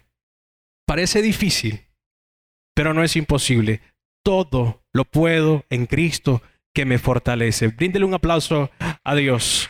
Parece 0.86 1.20
difícil, 1.20 1.88
pero 2.74 2.94
no 2.94 3.02
es 3.02 3.16
imposible. 3.16 3.82
Todo 4.22 4.84
lo 4.92 5.04
puedo 5.04 5.64
en 5.68 5.86
Cristo 5.86 6.42
que 6.72 6.84
me 6.84 6.98
fortalece. 6.98 7.68
Bríndele 7.68 8.04
un 8.04 8.14
aplauso 8.14 8.70
a 9.02 9.14
Dios. 9.16 9.68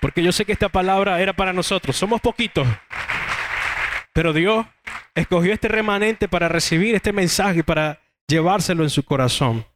Porque 0.00 0.22
yo 0.22 0.32
sé 0.32 0.46
que 0.46 0.52
esta 0.52 0.70
palabra 0.70 1.20
era 1.20 1.34
para 1.34 1.52
nosotros. 1.52 1.94
Somos 1.94 2.22
poquitos. 2.22 2.66
Pero 4.14 4.32
Dios 4.32 4.64
escogió 5.14 5.52
este 5.52 5.68
remanente 5.68 6.26
para 6.26 6.48
recibir 6.48 6.94
este 6.94 7.12
mensaje 7.12 7.62
para 7.62 8.00
llevárselo 8.26 8.82
en 8.82 8.90
su 8.90 9.04
corazón. 9.04 9.66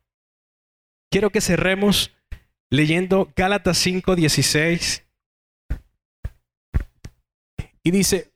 Quiero 1.11 1.29
que 1.29 1.43
cerremos 1.43 2.17
leyendo 2.71 3.31
Gálatas 3.37 3.77
5:16. 3.85 5.10
Dice, 7.91 8.33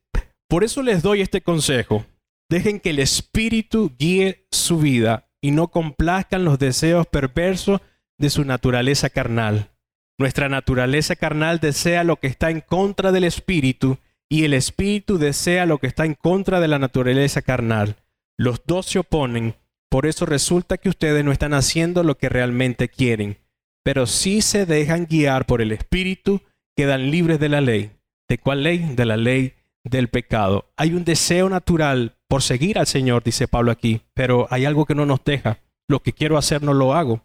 por 0.49 0.65
eso 0.65 0.83
les 0.83 1.03
doy 1.03 1.21
este 1.21 1.41
consejo. 1.41 2.05
Dejen 2.51 2.81
que 2.81 2.91
el 2.91 2.99
Espíritu 2.99 3.93
guíe 3.99 4.47
su 4.51 4.79
vida 4.79 5.31
y 5.41 5.51
no 5.51 5.69
complazcan 5.69 6.45
los 6.45 6.59
deseos 6.59 7.07
perversos 7.07 7.81
de 8.19 8.31
su 8.31 8.45
naturaleza 8.45 9.11
carnal. 9.11 9.71
Nuestra 10.19 10.49
naturaleza 10.49 11.17
carnal 11.17 11.59
desea 11.59 12.05
lo 12.05 12.17
que 12.17 12.29
está 12.29 12.51
en 12.51 12.61
contra 12.61 13.11
del 13.13 13.25
Espíritu 13.25 13.99
y 14.29 14.45
el 14.45 14.55
espíritu 14.55 15.19
desea 15.19 15.67
lo 15.67 15.79
que 15.79 15.87
está 15.87 16.05
en 16.05 16.15
contra 16.15 16.61
de 16.61 16.69
la 16.69 16.79
naturaleza 16.79 17.43
carnal. 17.43 17.97
Los 18.37 18.63
dos 18.67 18.87
se 18.87 18.99
oponen, 18.99 19.55
por 19.91 20.07
eso 20.07 20.27
resulta 20.27 20.79
que 20.79 20.89
ustedes 20.89 21.25
no 21.25 21.33
están 21.33 21.55
haciendo 21.55 22.03
lo 22.03 22.17
que 22.17 22.29
realmente 22.29 22.89
quieren, 22.89 23.39
pero 23.85 24.07
si 24.07 24.43
se 24.43 24.67
dejan 24.67 25.07
guiar 25.07 25.47
por 25.47 25.63
el 25.63 25.73
espíritu, 25.73 26.43
quedan 26.77 27.11
libres 27.11 27.39
de 27.39 27.49
la 27.49 27.61
ley. 27.61 27.93
¿De 28.29 28.39
cuál 28.39 28.63
ley? 28.63 28.79
De 28.79 29.05
la 29.05 29.17
ley 29.17 29.55
del 29.85 30.09
pecado. 30.09 30.73
Hay 30.77 30.95
un 30.95 31.05
deseo 31.05 31.49
natural 31.49 32.17
por 32.29 32.43
seguir 32.43 32.79
al 32.79 32.87
Señor, 32.87 33.23
dice 33.23 33.49
Pablo 33.49 33.71
aquí, 33.71 34.01
pero 34.15 34.47
hay 34.51 34.65
algo 34.65 34.87
que 34.87 34.95
no 34.95 35.07
nos 35.07 35.23
deja. 35.25 35.61
Lo 35.87 36.03
que 36.03 36.13
quiero 36.13 36.39
hacer 36.39 36.63
no 36.63 36.73
lo 36.73 36.95
hago. 36.95 37.23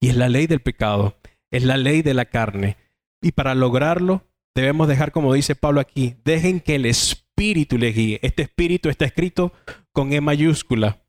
Y 0.00 0.08
es 0.08 0.16
la 0.16 0.28
ley 0.28 0.46
del 0.46 0.60
pecado, 0.60 1.16
es 1.50 1.64
la 1.64 1.76
ley 1.76 2.02
de 2.02 2.14
la 2.14 2.26
carne. 2.26 2.76
Y 3.20 3.32
para 3.32 3.54
lograrlo 3.54 4.22
debemos 4.54 4.86
dejar, 4.86 5.12
como 5.12 5.34
dice 5.34 5.56
Pablo 5.56 5.80
aquí, 5.80 6.16
dejen 6.24 6.60
que 6.60 6.76
el 6.76 6.86
Espíritu 6.86 7.76
les 7.78 7.94
guíe. 7.94 8.20
Este 8.22 8.42
Espíritu 8.42 8.88
está 8.88 9.04
escrito 9.04 9.52
con 9.92 10.12
E 10.12 10.20
mayúscula. 10.20 11.02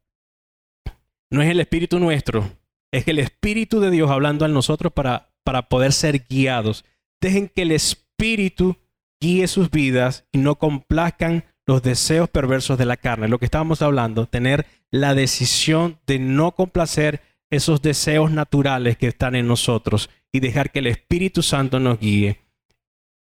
No 1.30 1.42
es 1.42 1.50
el 1.50 1.60
Espíritu 1.60 2.00
nuestro, 2.00 2.50
es 2.92 3.08
el 3.08 3.20
Espíritu 3.20 3.80
de 3.80 3.92
Dios 3.92 4.10
hablando 4.10 4.46
a 4.46 4.48
nosotros 4.48 4.94
para, 4.94 5.34
para 5.44 5.70
poder 5.70 5.92
ser 5.92 6.26
guiados. 6.28 6.86
Dejen 7.20 7.50
que 7.50 7.64
el 7.64 7.72
Espíritu 7.72 8.78
guíe 9.20 9.48
sus 9.48 9.72
vidas 9.72 10.26
y 10.32 10.38
no 10.40 10.56
complazcan 10.56 11.46
los 11.66 11.82
deseos 11.82 12.30
perversos 12.30 12.78
de 12.78 12.86
la 12.86 12.98
carne. 12.98 13.28
Lo 13.28 13.40
que 13.40 13.46
estábamos 13.46 13.82
hablando, 13.82 14.28
tener 14.28 14.66
la 14.92 15.16
decisión 15.16 16.00
de 16.06 16.20
no 16.20 16.52
complacer 16.52 17.22
esos 17.50 17.82
deseos 17.82 18.32
naturales 18.32 18.98
que 18.98 19.08
están 19.08 19.36
en 19.36 19.48
nosotros 19.48 20.10
y 20.32 20.40
dejar 20.40 20.72
que 20.72 20.80
el 20.80 20.88
Espíritu 20.88 21.42
Santo 21.42 21.80
nos 21.80 22.00
guíe. 22.00 22.42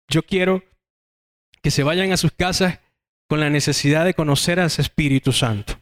Yo 0.09 0.23
quiero 0.23 0.63
que 1.61 1.71
se 1.71 1.83
vayan 1.83 2.11
a 2.11 2.17
sus 2.17 2.31
casas 2.31 2.79
con 3.27 3.39
la 3.39 3.49
necesidad 3.49 4.05
de 4.05 4.13
conocer 4.13 4.59
a 4.59 4.65
ese 4.65 4.81
Espíritu 4.81 5.31
Santo. 5.31 5.79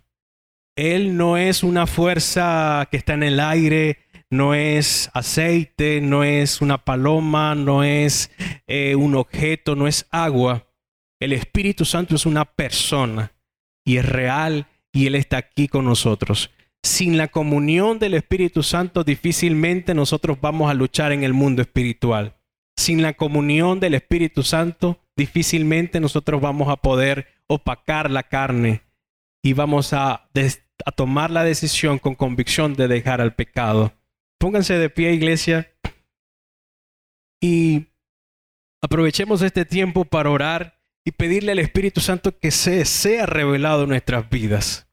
Él 0.76 1.18
no 1.18 1.38
es 1.38 1.64
una 1.64 1.86
fuerza 1.88 2.88
que 2.90 2.98
está 2.98 3.14
en 3.14 3.24
el 3.24 3.40
aire, 3.40 4.00
no 4.32 4.56
es 4.56 5.12
aceite, 5.14 6.00
no 6.02 6.24
es 6.24 6.62
una 6.62 6.78
paloma, 6.80 7.54
no 7.54 7.84
es 7.84 8.32
eh, 8.66 8.96
un 8.96 9.16
objeto, 9.16 9.76
no 9.76 9.88
es 9.88 10.08
agua. 10.10 10.66
El 11.20 11.34
Espíritu 11.34 11.86
Santo 11.86 12.16
es 12.16 12.26
una 12.26 12.46
persona 12.46 13.34
y 13.86 13.98
es 13.98 14.06
real 14.08 14.68
y 14.94 15.08
Él 15.08 15.16
está 15.16 15.38
aquí 15.38 15.68
con 15.68 15.86
nosotros. 15.86 16.50
Sin 16.82 17.18
la 17.18 17.28
comunión 17.28 18.00
del 18.00 18.14
Espíritu 18.14 18.64
Santo 18.64 19.04
difícilmente 19.04 19.94
nosotros 19.94 20.40
vamos 20.42 20.72
a 20.72 20.74
luchar 20.74 21.12
en 21.12 21.24
el 21.24 21.34
mundo 21.34 21.62
espiritual. 21.62 22.38
Sin 22.78 23.02
la 23.02 23.14
comunión 23.14 23.82
del 23.82 23.94
Espíritu 23.96 24.44
Santo 24.44 24.98
difícilmente 25.18 26.00
nosotros 26.00 26.42
vamos 26.42 26.70
a 26.70 26.78
poder 26.78 27.28
opacar 27.48 28.10
la 28.10 28.24
carne 28.24 28.82
y 29.44 29.52
vamos 29.54 29.92
a, 29.92 30.30
a 30.86 30.92
tomar 30.96 31.32
la 31.32 31.44
decisión 31.44 32.00
con 32.00 32.16
convicción 32.16 32.74
de 32.76 32.88
dejar 32.88 33.20
al 33.20 33.36
pecado. 33.36 33.94
Pónganse 34.42 34.74
de 34.74 34.90
pie, 34.90 35.14
iglesia, 35.14 35.72
y 37.40 37.90
aprovechemos 38.82 39.44
este 39.44 39.66
tiempo 39.66 40.04
para 40.04 40.32
orar 40.32 40.82
y 41.06 41.12
pedirle 41.12 41.52
al 41.52 41.60
Espíritu 41.60 42.02
Santo 42.02 42.36
que 42.40 42.50
se, 42.50 42.84
sea 42.86 43.28
revelado 43.28 43.84
en 43.84 43.90
nuestras 43.90 44.28
vidas. 44.32 44.90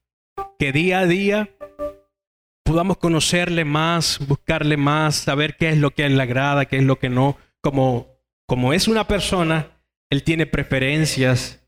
Que 0.59 0.71
día 0.71 0.99
a 0.99 1.07
día 1.07 1.49
podamos 2.63 2.97
conocerle 2.97 3.65
más, 3.65 4.19
buscarle 4.27 4.77
más, 4.77 5.15
saber 5.15 5.57
qué 5.57 5.69
es 5.69 5.79
lo 5.79 5.95
que 5.95 6.05
él 6.05 6.17
le 6.17 6.21
agrada, 6.21 6.65
qué 6.65 6.77
es 6.77 6.83
lo 6.83 6.99
que 6.99 7.09
no. 7.09 7.35
Como, 7.59 8.07
como 8.47 8.71
es 8.71 8.87
una 8.87 9.07
persona, 9.07 9.81
él 10.11 10.23
tiene 10.23 10.45
preferencias, 10.45 11.67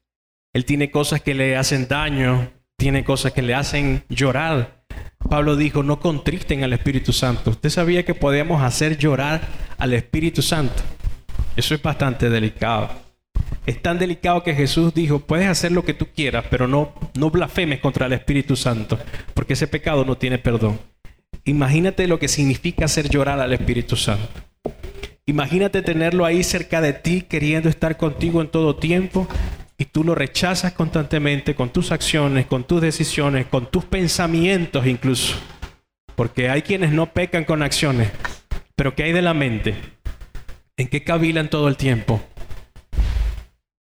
él 0.54 0.66
tiene 0.66 0.92
cosas 0.92 1.22
que 1.22 1.34
le 1.34 1.58
hacen 1.58 1.88
daño, 1.88 2.52
tiene 2.78 3.04
cosas 3.04 3.32
que 3.32 3.42
le 3.42 3.56
hacen 3.56 4.04
llorar. 4.08 4.81
Pablo 5.30 5.56
dijo, 5.56 5.84
no 5.84 6.00
contristen 6.00 6.64
al 6.64 6.74
Espíritu 6.74 7.14
Santo. 7.14 7.52
¿Usted 7.52 7.70
sabía 7.70 8.04
que 8.04 8.16
podemos 8.16 8.62
hacer 8.62 8.98
llorar 8.98 9.42
al 9.78 9.94
Espíritu 9.94 10.42
Santo? 10.42 10.84
Eso 11.56 11.76
es 11.76 11.82
bastante 11.82 12.30
delicado. 12.30 12.90
Es 13.66 13.82
tan 13.82 14.00
delicado 14.00 14.44
que 14.44 14.56
Jesús 14.56 14.94
dijo, 14.94 15.20
puedes 15.20 15.48
hacer 15.48 15.72
lo 15.72 15.86
que 15.86 15.94
tú 15.94 16.08
quieras, 16.16 16.46
pero 16.50 16.68
no, 16.68 16.94
no 17.16 17.30
blasfemes 17.30 17.80
contra 17.80 18.08
el 18.08 18.14
Espíritu 18.14 18.56
Santo, 18.56 18.98
porque 19.34 19.54
ese 19.54 19.68
pecado 19.68 20.04
no 20.04 20.18
tiene 20.18 20.38
perdón. 20.38 20.80
Imagínate 21.46 22.08
lo 22.08 22.20
que 22.20 22.28
significa 22.28 22.86
hacer 22.86 23.10
llorar 23.10 23.40
al 23.40 23.54
Espíritu 23.54 23.96
Santo. 23.96 24.28
Imagínate 25.26 25.82
tenerlo 25.82 26.26
ahí 26.26 26.44
cerca 26.44 26.82
de 26.82 26.94
ti, 26.94 27.22
queriendo 27.22 27.70
estar 27.70 27.98
contigo 27.98 28.42
en 28.42 28.48
todo 28.48 28.76
tiempo, 28.76 29.28
y 29.82 29.86
tú 29.86 30.04
lo 30.04 30.14
rechazas 30.14 30.74
constantemente 30.74 31.56
con 31.56 31.72
tus 31.72 31.92
acciones, 31.92 32.46
con 32.46 32.66
tus 32.66 32.82
decisiones, 32.82 33.48
con 33.48 33.72
tus 33.72 33.84
pensamientos 33.84 34.86
incluso. 34.86 35.36
Porque 36.16 36.50
hay 36.50 36.62
quienes 36.62 36.92
no 36.92 37.12
pecan 37.12 37.46
con 37.46 37.64
acciones, 37.64 38.12
pero 38.76 38.94
¿qué 38.94 39.06
hay 39.06 39.12
de 39.12 39.24
la 39.24 39.34
mente? 39.34 39.74
¿En 40.78 40.88
qué 40.88 41.04
cavilan 41.04 41.50
todo 41.50 41.68
el 41.68 41.78
tiempo? 41.78 42.22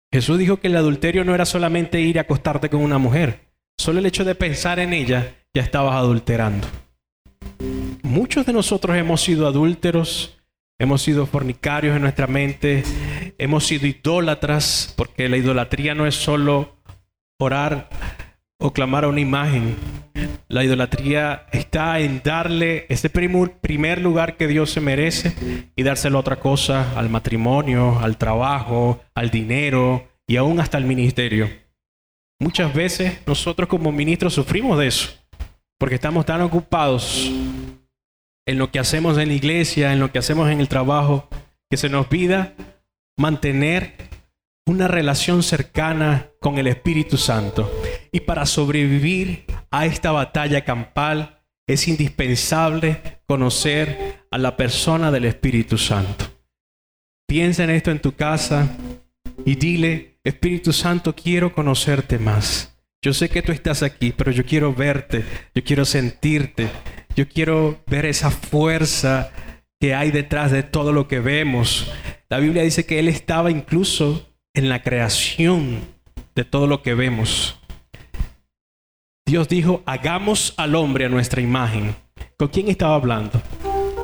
Jesús 0.09 0.39
dijo 0.39 0.61
que 0.61 0.67
el 0.67 0.77
adulterio 0.77 1.25
no 1.25 1.35
era 1.35 1.43
solamente 1.43 1.99
ir 1.99 2.17
a 2.17 2.21
acostarte 2.21 2.69
con 2.69 2.79
una 2.79 2.97
mujer. 2.97 3.49
Solo 3.77 3.99
el 3.99 4.05
hecho 4.05 4.23
de 4.23 4.35
pensar 4.35 4.79
en 4.79 4.93
ella 4.93 5.35
ya 5.53 5.63
estabas 5.63 5.95
adulterando. 5.95 6.65
Muchos 8.03 8.45
de 8.45 8.53
nosotros 8.53 8.95
hemos 8.95 9.19
sido 9.19 9.47
adúlteros, 9.47 10.38
hemos 10.79 11.01
sido 11.01 11.25
fornicarios 11.25 11.95
en 11.95 12.01
nuestra 12.01 12.25
mente, 12.25 12.83
hemos 13.37 13.67
sido 13.67 13.85
idólatras, 13.85 14.93
porque 14.97 15.29
la 15.29 15.37
idolatría 15.37 15.93
no 15.93 16.07
es 16.07 16.15
solo 16.15 16.77
orar 17.37 17.89
o 18.59 18.73
clamar 18.73 19.03
a 19.03 19.09
una 19.09 19.19
imagen. 19.19 19.75
La 20.47 20.63
idolatría 20.63 21.45
está 21.51 21.99
en 21.99 22.21
darle 22.23 22.85
ese 22.89 23.09
primer 23.09 24.01
lugar 24.01 24.37
que 24.37 24.47
Dios 24.47 24.71
se 24.71 24.81
merece 24.81 25.35
y 25.75 25.83
dárselo 25.83 26.17
a 26.17 26.21
otra 26.21 26.39
cosa, 26.39 26.97
al 26.97 27.09
matrimonio, 27.09 27.99
al 27.99 28.17
trabajo, 28.17 29.01
al 29.13 29.29
dinero 29.29 30.09
y 30.27 30.37
aún 30.37 30.59
hasta 30.59 30.77
al 30.77 30.85
ministerio. 30.85 31.49
Muchas 32.39 32.73
veces 32.73 33.19
nosotros 33.27 33.67
como 33.67 33.91
ministros 33.91 34.33
sufrimos 34.33 34.79
de 34.79 34.87
eso, 34.87 35.09
porque 35.77 35.95
estamos 35.95 36.25
tan 36.25 36.41
ocupados 36.41 37.29
en 38.45 38.57
lo 38.57 38.71
que 38.71 38.79
hacemos 38.79 39.17
en 39.17 39.29
la 39.29 39.33
iglesia, 39.33 39.93
en 39.93 39.99
lo 39.99 40.11
que 40.11 40.19
hacemos 40.19 40.49
en 40.49 40.59
el 40.59 40.67
trabajo, 40.67 41.29
que 41.69 41.77
se 41.77 41.89
nos 41.89 42.07
pida 42.07 42.55
mantener 43.17 43.95
una 44.65 44.87
relación 44.87 45.43
cercana 45.43 46.29
con 46.39 46.57
el 46.57 46.67
Espíritu 46.67 47.17
Santo. 47.17 47.71
Y 48.11 48.21
para 48.21 48.45
sobrevivir 48.45 49.45
a 49.71 49.85
esta 49.85 50.11
batalla 50.11 50.63
campal 50.63 51.41
es 51.67 51.87
indispensable 51.87 53.21
conocer 53.27 54.23
a 54.31 54.37
la 54.37 54.57
persona 54.57 55.11
del 55.11 55.25
Espíritu 55.25 55.77
Santo. 55.77 56.25
Piensa 57.27 57.63
en 57.63 57.69
esto 57.71 57.91
en 57.91 57.99
tu 57.99 58.13
casa 58.13 58.75
y 59.45 59.55
dile, 59.55 60.19
Espíritu 60.23 60.73
Santo, 60.73 61.15
quiero 61.15 61.53
conocerte 61.53 62.17
más. 62.17 62.75
Yo 63.01 63.13
sé 63.13 63.29
que 63.29 63.41
tú 63.41 63.51
estás 63.51 63.83
aquí, 63.83 64.13
pero 64.15 64.31
yo 64.31 64.43
quiero 64.45 64.73
verte, 64.73 65.23
yo 65.55 65.63
quiero 65.63 65.85
sentirte, 65.85 66.69
yo 67.19 67.27
quiero 67.27 67.83
ver 67.85 68.05
esa 68.05 68.31
fuerza 68.31 69.33
que 69.77 69.93
hay 69.93 70.09
detrás 70.09 70.51
de 70.51 70.63
todo 70.63 70.93
lo 70.93 71.09
que 71.09 71.19
vemos. 71.19 71.91
La 72.29 72.39
Biblia 72.39 72.63
dice 72.63 72.85
que 72.85 72.97
Él 72.97 73.09
estaba 73.09 73.51
incluso 73.51 74.25
en 74.53 74.69
la 74.69 74.81
creación 74.81 75.81
de 76.33 76.45
todo 76.45 76.65
lo 76.65 76.81
que 76.81 76.93
vemos. 76.93 77.59
Dios 79.25 79.49
dijo, 79.49 79.83
hagamos 79.85 80.53
al 80.55 80.75
hombre 80.75 81.07
a 81.07 81.09
nuestra 81.09 81.41
imagen. 81.41 81.93
¿Con 82.37 82.47
quién 82.47 82.69
estaba 82.69 82.95
hablando? 82.95 83.41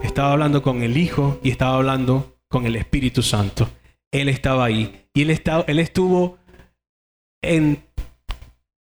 Estaba 0.03 0.33
hablando 0.33 0.61
con 0.61 0.83
el 0.83 0.97
Hijo 0.97 1.39
y 1.41 1.51
estaba 1.51 1.77
hablando 1.77 2.37
con 2.49 2.65
el 2.65 2.75
Espíritu 2.75 3.23
Santo. 3.23 3.69
Él 4.11 4.27
estaba 4.27 4.65
ahí. 4.65 5.07
Y 5.13 5.21
él, 5.21 5.41
él 5.67 5.79
estuvo 5.79 6.37
en 7.41 7.84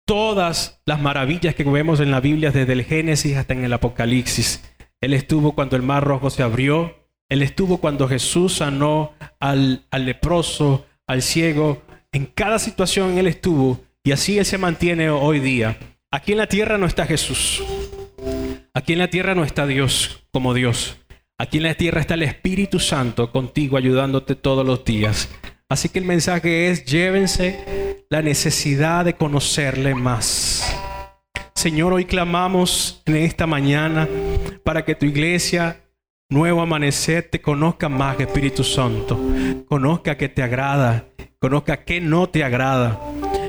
todas 0.08 0.82
las 0.86 1.02
maravillas 1.02 1.54
que 1.54 1.66
vemos 1.66 2.00
en 2.00 2.12
la 2.12 2.22
Biblia, 2.22 2.52
desde 2.52 2.74
el 2.74 2.86
Génesis 2.86 3.36
hasta 3.36 3.54
en 3.54 3.66
el 3.66 3.74
Apocalipsis. 3.74 4.64
Él 5.02 5.14
estuvo 5.14 5.52
cuando 5.52 5.76
el 5.76 5.84
mar 5.84 6.04
rojo 6.04 6.30
se 6.30 6.42
abrió. 6.42 6.96
Él 7.30 7.44
estuvo 7.44 7.78
cuando 7.78 8.08
Jesús 8.08 8.54
sanó 8.54 9.12
al, 9.40 9.86
al 9.92 10.06
leproso, 10.06 10.86
al 11.08 11.22
ciego. 11.22 11.84
En 12.14 12.26
cada 12.26 12.58
situación 12.58 13.18
Él 13.18 13.28
estuvo. 13.28 13.82
Y 14.02 14.14
así 14.14 14.40
Él 14.40 14.46
se 14.46 14.58
mantiene 14.58 15.10
hoy 15.10 15.42
día. 15.42 15.78
Aquí 16.10 16.32
en 16.32 16.38
la 16.38 16.48
tierra 16.48 16.78
no 16.78 16.86
está 16.86 17.06
Jesús. 17.06 17.62
Aquí 18.74 18.94
en 18.94 19.00
la 19.00 19.10
tierra 19.10 19.36
no 19.36 19.44
está 19.44 19.68
Dios 19.68 20.24
como 20.32 20.54
Dios. 20.54 20.98
Aquí 21.38 21.58
en 21.58 21.64
la 21.64 21.76
tierra 21.76 22.00
está 22.00 22.14
el 22.14 22.24
Espíritu 22.24 22.80
Santo 22.80 23.32
contigo 23.34 23.76
ayudándote 23.76 24.36
todos 24.36 24.66
los 24.66 24.86
días. 24.86 25.30
Así 25.68 25.90
que 25.90 26.00
el 26.00 26.06
mensaje 26.06 26.70
es, 26.70 26.86
llévense 26.86 27.87
la 28.10 28.22
necesidad 28.22 29.06
de 29.06 29.16
conocerle 29.16 29.94
más. 29.94 30.64
Señor, 31.56 31.94
hoy 31.94 32.06
clamamos 32.06 33.02
en 33.06 33.18
esta 33.18 33.48
mañana 33.48 34.08
para 34.64 34.86
que 34.86 34.96
tu 34.96 35.06
iglesia, 35.06 35.84
nuevo 36.30 36.62
amanecer, 36.62 37.28
te 37.30 37.42
conozca 37.42 37.90
más, 37.90 38.20
Espíritu 38.20 38.64
Santo. 38.64 39.20
Conozca 39.68 40.16
que 40.16 40.30
te 40.30 40.42
agrada, 40.42 41.06
conozca 41.40 41.84
que 41.84 42.00
no 42.00 42.30
te 42.30 42.44
agrada 42.44 43.00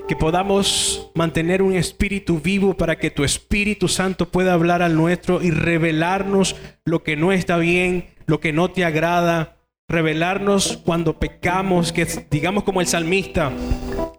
que 0.09 0.17
podamos 0.17 1.11
mantener 1.15 1.61
un 1.61 1.75
espíritu 1.75 2.41
vivo 2.41 2.75
para 2.75 2.97
que 2.97 3.11
tu 3.11 3.25
Espíritu 3.25 3.89
Santo 3.89 4.31
pueda 4.31 4.55
hablar 4.55 4.81
al 4.81 4.97
nuestro 4.97 5.43
y 5.43 5.51
revelarnos 5.51 6.57
lo 6.87 7.03
que 7.03 7.15
no 7.15 7.31
está 7.31 7.59
bien, 7.59 8.07
lo 8.25 8.41
que 8.41 8.55
no 8.55 8.71
te 8.71 8.87
agrada, 8.87 9.58
revelarnos 9.89 10.79
cuando 10.85 11.19
pecamos, 11.19 11.93
que 11.93 12.07
digamos 12.31 12.65
como 12.65 12.81
el 12.81 12.87
salmista, 12.87 13.51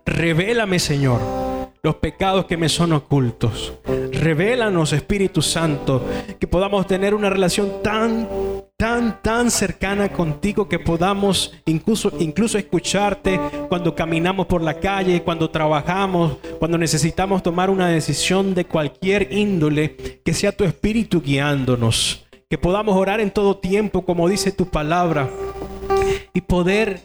revélame 0.05 0.79
Señor 0.79 1.21
los 1.81 1.95
pecados 1.95 2.45
que 2.45 2.57
me 2.57 2.67
son 2.67 2.91
ocultos. 2.91 3.73
Revélanos 4.11 4.91
Espíritu 4.91 5.41
Santo, 5.41 6.05
que 6.39 6.47
podamos 6.47 6.87
tener 6.87 7.13
una 7.13 7.29
relación 7.29 7.81
tan 7.81 8.27
tan, 8.79 9.21
tan 9.21 9.51
cercana 9.51 10.07
contigo 10.07 10.69
que 10.69 10.79
podamos 10.79 11.53
incluso, 11.65 12.13
incluso 12.17 12.57
escucharte 12.57 13.37
cuando 13.67 13.93
caminamos 13.93 14.47
por 14.47 14.61
la 14.61 14.79
calle, 14.79 15.21
cuando 15.21 15.49
trabajamos, 15.49 16.37
cuando 16.59 16.77
necesitamos 16.77 17.43
tomar 17.43 17.69
una 17.69 17.89
decisión 17.89 18.55
de 18.55 18.63
cualquier 18.63 19.33
índole, 19.33 20.21
que 20.23 20.33
sea 20.33 20.53
tu 20.53 20.63
espíritu 20.63 21.21
guiándonos, 21.21 22.25
que 22.49 22.57
podamos 22.57 22.95
orar 22.95 23.19
en 23.19 23.29
todo 23.29 23.57
tiempo, 23.57 24.03
como 24.03 24.27
dice 24.27 24.51
tu 24.51 24.65
palabra, 24.65 25.29
y 26.33 26.41
poder 26.41 26.99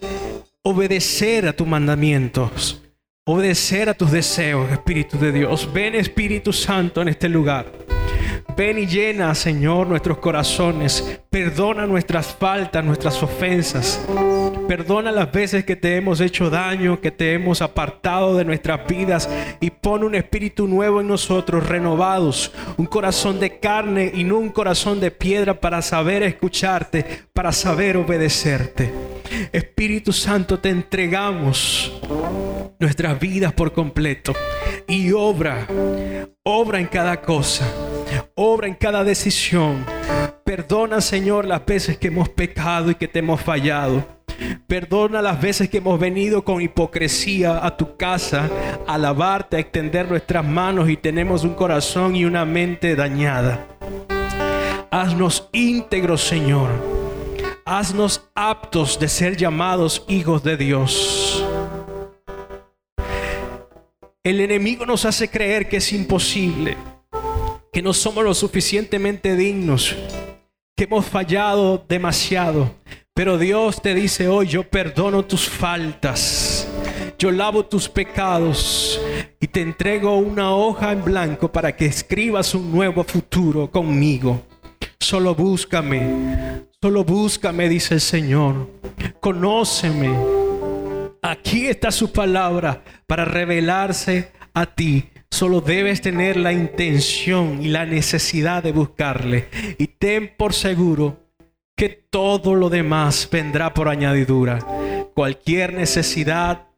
obedecer 0.62 1.46
a 1.46 1.52
tus 1.52 1.66
mandamientos. 1.66 2.80
Obedecer 3.26 3.90
a 3.90 3.94
tus 3.94 4.10
deseos, 4.10 4.70
Espíritu 4.70 5.18
de 5.18 5.32
Dios. 5.32 5.70
Ven 5.72 5.94
Espíritu 5.94 6.52
Santo 6.52 7.02
en 7.02 7.08
este 7.08 7.28
lugar. 7.28 7.66
Ven 8.56 8.78
y 8.78 8.86
llena, 8.86 9.34
Señor, 9.34 9.88
nuestros 9.88 10.18
corazones. 10.18 11.20
Perdona 11.28 11.86
nuestras 11.86 12.28
faltas, 12.34 12.84
nuestras 12.84 13.20
ofensas. 13.20 14.00
Perdona 14.68 15.10
las 15.10 15.32
veces 15.32 15.64
que 15.64 15.74
te 15.74 15.96
hemos 15.96 16.20
hecho 16.20 16.50
daño, 16.50 17.00
que 17.00 17.10
te 17.10 17.32
hemos 17.32 17.60
apartado 17.62 18.36
de 18.36 18.44
nuestras 18.44 18.86
vidas 18.86 19.28
y 19.60 19.70
pon 19.70 20.04
un 20.04 20.14
espíritu 20.14 20.68
nuevo 20.68 21.00
en 21.00 21.08
nosotros, 21.08 21.66
renovados, 21.66 22.52
un 22.76 22.86
corazón 22.86 23.40
de 23.40 23.58
carne 23.58 24.12
y 24.14 24.22
no 24.22 24.38
un 24.38 24.50
corazón 24.50 25.00
de 25.00 25.10
piedra 25.10 25.60
para 25.60 25.82
saber 25.82 26.22
escucharte, 26.22 27.04
para 27.32 27.50
saber 27.50 27.96
obedecerte. 27.96 28.92
Espíritu 29.52 30.12
Santo, 30.12 30.60
te 30.60 30.70
entregamos 30.70 32.00
nuestras 32.78 33.18
vidas 33.18 33.52
por 33.52 33.72
completo 33.72 34.32
y 34.86 35.12
obra, 35.12 35.66
obra 36.42 36.78
en 36.78 36.86
cada 36.86 37.20
cosa, 37.20 37.66
obra 38.44 38.68
en 38.68 38.74
cada 38.74 39.04
decisión. 39.04 39.84
Perdona, 40.44 41.00
Señor, 41.00 41.46
las 41.46 41.64
veces 41.64 41.96
que 41.96 42.08
hemos 42.08 42.28
pecado 42.28 42.90
y 42.90 42.94
que 42.94 43.08
te 43.08 43.20
hemos 43.20 43.40
fallado. 43.40 44.04
Perdona 44.66 45.22
las 45.22 45.40
veces 45.40 45.70
que 45.70 45.78
hemos 45.78 45.98
venido 45.98 46.44
con 46.44 46.60
hipocresía 46.60 47.64
a 47.64 47.76
tu 47.76 47.96
casa 47.96 48.50
a 48.86 48.94
alabarte, 48.94 49.56
a 49.56 49.60
extender 49.60 50.08
nuestras 50.08 50.44
manos 50.44 50.90
y 50.90 50.96
tenemos 50.96 51.44
un 51.44 51.54
corazón 51.54 52.16
y 52.16 52.24
una 52.24 52.44
mente 52.44 52.94
dañada. 52.94 53.66
Haznos 54.90 55.48
íntegros, 55.52 56.22
Señor. 56.22 56.68
Haznos 57.64 58.28
aptos 58.34 58.98
de 59.00 59.08
ser 59.08 59.36
llamados 59.36 60.04
hijos 60.06 60.42
de 60.42 60.56
Dios. 60.58 61.44
El 64.22 64.40
enemigo 64.40 64.84
nos 64.84 65.04
hace 65.04 65.28
creer 65.28 65.68
que 65.68 65.78
es 65.78 65.92
imposible, 65.92 66.76
que 67.74 67.82
no 67.82 67.92
somos 67.92 68.22
lo 68.22 68.32
suficientemente 68.34 69.34
dignos, 69.34 69.96
que 70.76 70.84
hemos 70.84 71.04
fallado 71.04 71.84
demasiado. 71.88 72.70
Pero 73.12 73.36
Dios 73.36 73.82
te 73.82 73.94
dice 73.94 74.28
hoy, 74.28 74.46
yo 74.46 74.62
perdono 74.62 75.24
tus 75.24 75.48
faltas, 75.48 76.68
yo 77.18 77.32
lavo 77.32 77.66
tus 77.66 77.88
pecados 77.88 79.00
y 79.40 79.48
te 79.48 79.60
entrego 79.60 80.16
una 80.16 80.54
hoja 80.54 80.92
en 80.92 81.04
blanco 81.04 81.50
para 81.50 81.74
que 81.76 81.86
escribas 81.86 82.54
un 82.54 82.70
nuevo 82.70 83.02
futuro 83.02 83.68
conmigo. 83.68 84.40
Solo 85.00 85.34
búscame, 85.34 86.62
solo 86.80 87.04
búscame, 87.04 87.68
dice 87.68 87.94
el 87.94 88.00
Señor. 88.00 88.70
Conóceme 89.20 90.44
Aquí 91.26 91.68
está 91.68 91.90
su 91.90 92.12
palabra 92.12 92.84
para 93.06 93.24
revelarse 93.24 94.30
a 94.52 94.66
ti. 94.66 95.08
Solo 95.34 95.60
debes 95.60 96.00
tener 96.00 96.36
la 96.36 96.52
intención 96.52 97.60
y 97.60 97.66
la 97.66 97.84
necesidad 97.84 98.62
de 98.62 98.70
buscarle. 98.70 99.48
Y 99.78 99.88
ten 99.88 100.32
por 100.36 100.54
seguro 100.54 101.24
que 101.76 101.88
todo 101.88 102.54
lo 102.54 102.70
demás 102.70 103.28
vendrá 103.32 103.74
por 103.74 103.88
añadidura. 103.88 104.60
Cualquier 105.12 105.74
necesidad, 105.74 106.68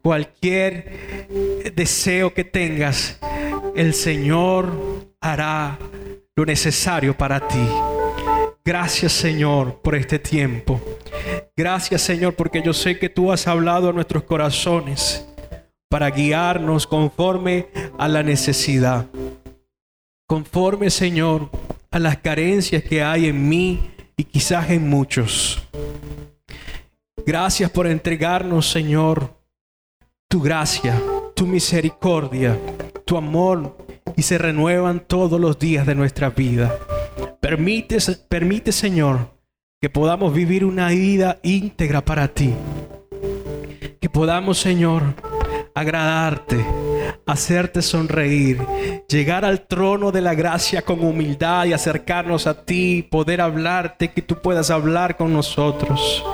cualquier 0.00 1.72
deseo 1.74 2.32
que 2.32 2.44
tengas, 2.44 3.18
el 3.74 3.92
Señor 3.94 4.70
hará 5.20 5.76
lo 6.36 6.46
necesario 6.46 7.18
para 7.18 7.48
ti. 7.48 7.66
Gracias 8.64 9.10
Señor 9.10 9.80
por 9.82 9.96
este 9.96 10.20
tiempo. 10.20 10.80
Gracias 11.56 12.02
Señor 12.02 12.34
porque 12.34 12.62
yo 12.62 12.74
sé 12.74 12.96
que 12.96 13.08
tú 13.08 13.32
has 13.32 13.48
hablado 13.48 13.88
a 13.88 13.92
nuestros 13.92 14.22
corazones 14.22 15.26
para 15.94 16.10
guiarnos 16.10 16.88
conforme 16.88 17.68
a 17.96 18.08
la 18.08 18.24
necesidad. 18.24 19.06
Conforme 20.26 20.90
Señor 20.90 21.48
a 21.92 22.00
las 22.00 22.16
carencias 22.16 22.82
que 22.82 23.00
hay 23.00 23.26
en 23.26 23.48
mí 23.48 23.92
y 24.16 24.24
quizás 24.24 24.70
en 24.70 24.88
muchos. 24.88 25.62
Gracias 27.24 27.70
por 27.70 27.86
entregarnos 27.86 28.68
Señor 28.68 29.38
tu 30.28 30.42
gracia, 30.42 31.00
tu 31.36 31.46
misericordia, 31.46 32.58
tu 33.04 33.16
amor 33.16 33.76
y 34.16 34.22
se 34.22 34.36
renuevan 34.36 34.98
todos 34.98 35.40
los 35.40 35.60
días 35.60 35.86
de 35.86 35.94
nuestra 35.94 36.30
vida. 36.30 36.76
Permite, 37.40 37.98
permite 38.28 38.72
Señor, 38.72 39.30
que 39.80 39.90
podamos 39.90 40.34
vivir 40.34 40.64
una 40.64 40.88
vida 40.88 41.38
íntegra 41.44 42.04
para 42.04 42.26
ti. 42.26 42.52
Que 44.00 44.10
podamos, 44.10 44.58
Señor, 44.58 45.14
agradarte, 45.74 46.64
hacerte 47.26 47.82
sonreír, 47.82 48.58
llegar 49.08 49.44
al 49.44 49.66
trono 49.66 50.12
de 50.12 50.20
la 50.20 50.34
gracia 50.34 50.82
con 50.82 51.04
humildad 51.04 51.66
y 51.66 51.72
acercarnos 51.72 52.46
a 52.46 52.64
ti, 52.64 53.06
poder 53.10 53.40
hablarte, 53.40 54.12
que 54.12 54.22
tú 54.22 54.40
puedas 54.40 54.70
hablar 54.70 55.16
con 55.16 55.32
nosotros. 55.32 56.24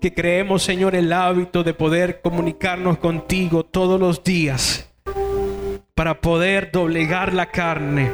Que 0.00 0.14
creemos, 0.14 0.62
Señor, 0.62 0.94
el 0.94 1.12
hábito 1.12 1.64
de 1.64 1.74
poder 1.74 2.20
comunicarnos 2.22 2.98
contigo 2.98 3.64
todos 3.64 3.98
los 4.00 4.22
días 4.22 4.88
para 5.94 6.20
poder 6.20 6.70
doblegar 6.72 7.34
la 7.34 7.50
carne, 7.50 8.10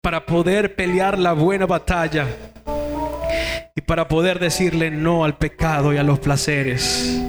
para 0.00 0.26
poder 0.26 0.74
pelear 0.74 1.18
la 1.18 1.34
buena 1.34 1.66
batalla 1.66 2.26
y 3.76 3.82
para 3.82 4.08
poder 4.08 4.40
decirle 4.40 4.90
no 4.90 5.24
al 5.24 5.36
pecado 5.36 5.92
y 5.92 5.98
a 5.98 6.02
los 6.02 6.18
placeres. 6.18 7.22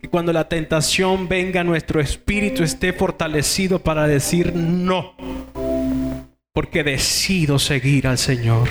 Que 0.00 0.08
cuando 0.08 0.32
la 0.32 0.48
tentación 0.48 1.28
venga, 1.28 1.64
nuestro 1.64 2.00
espíritu 2.00 2.62
esté 2.62 2.92
fortalecido 2.92 3.78
para 3.80 4.06
decir 4.06 4.54
no, 4.54 5.14
porque 6.52 6.84
decido 6.84 7.58
seguir 7.58 8.06
al 8.06 8.18
Señor. 8.18 8.68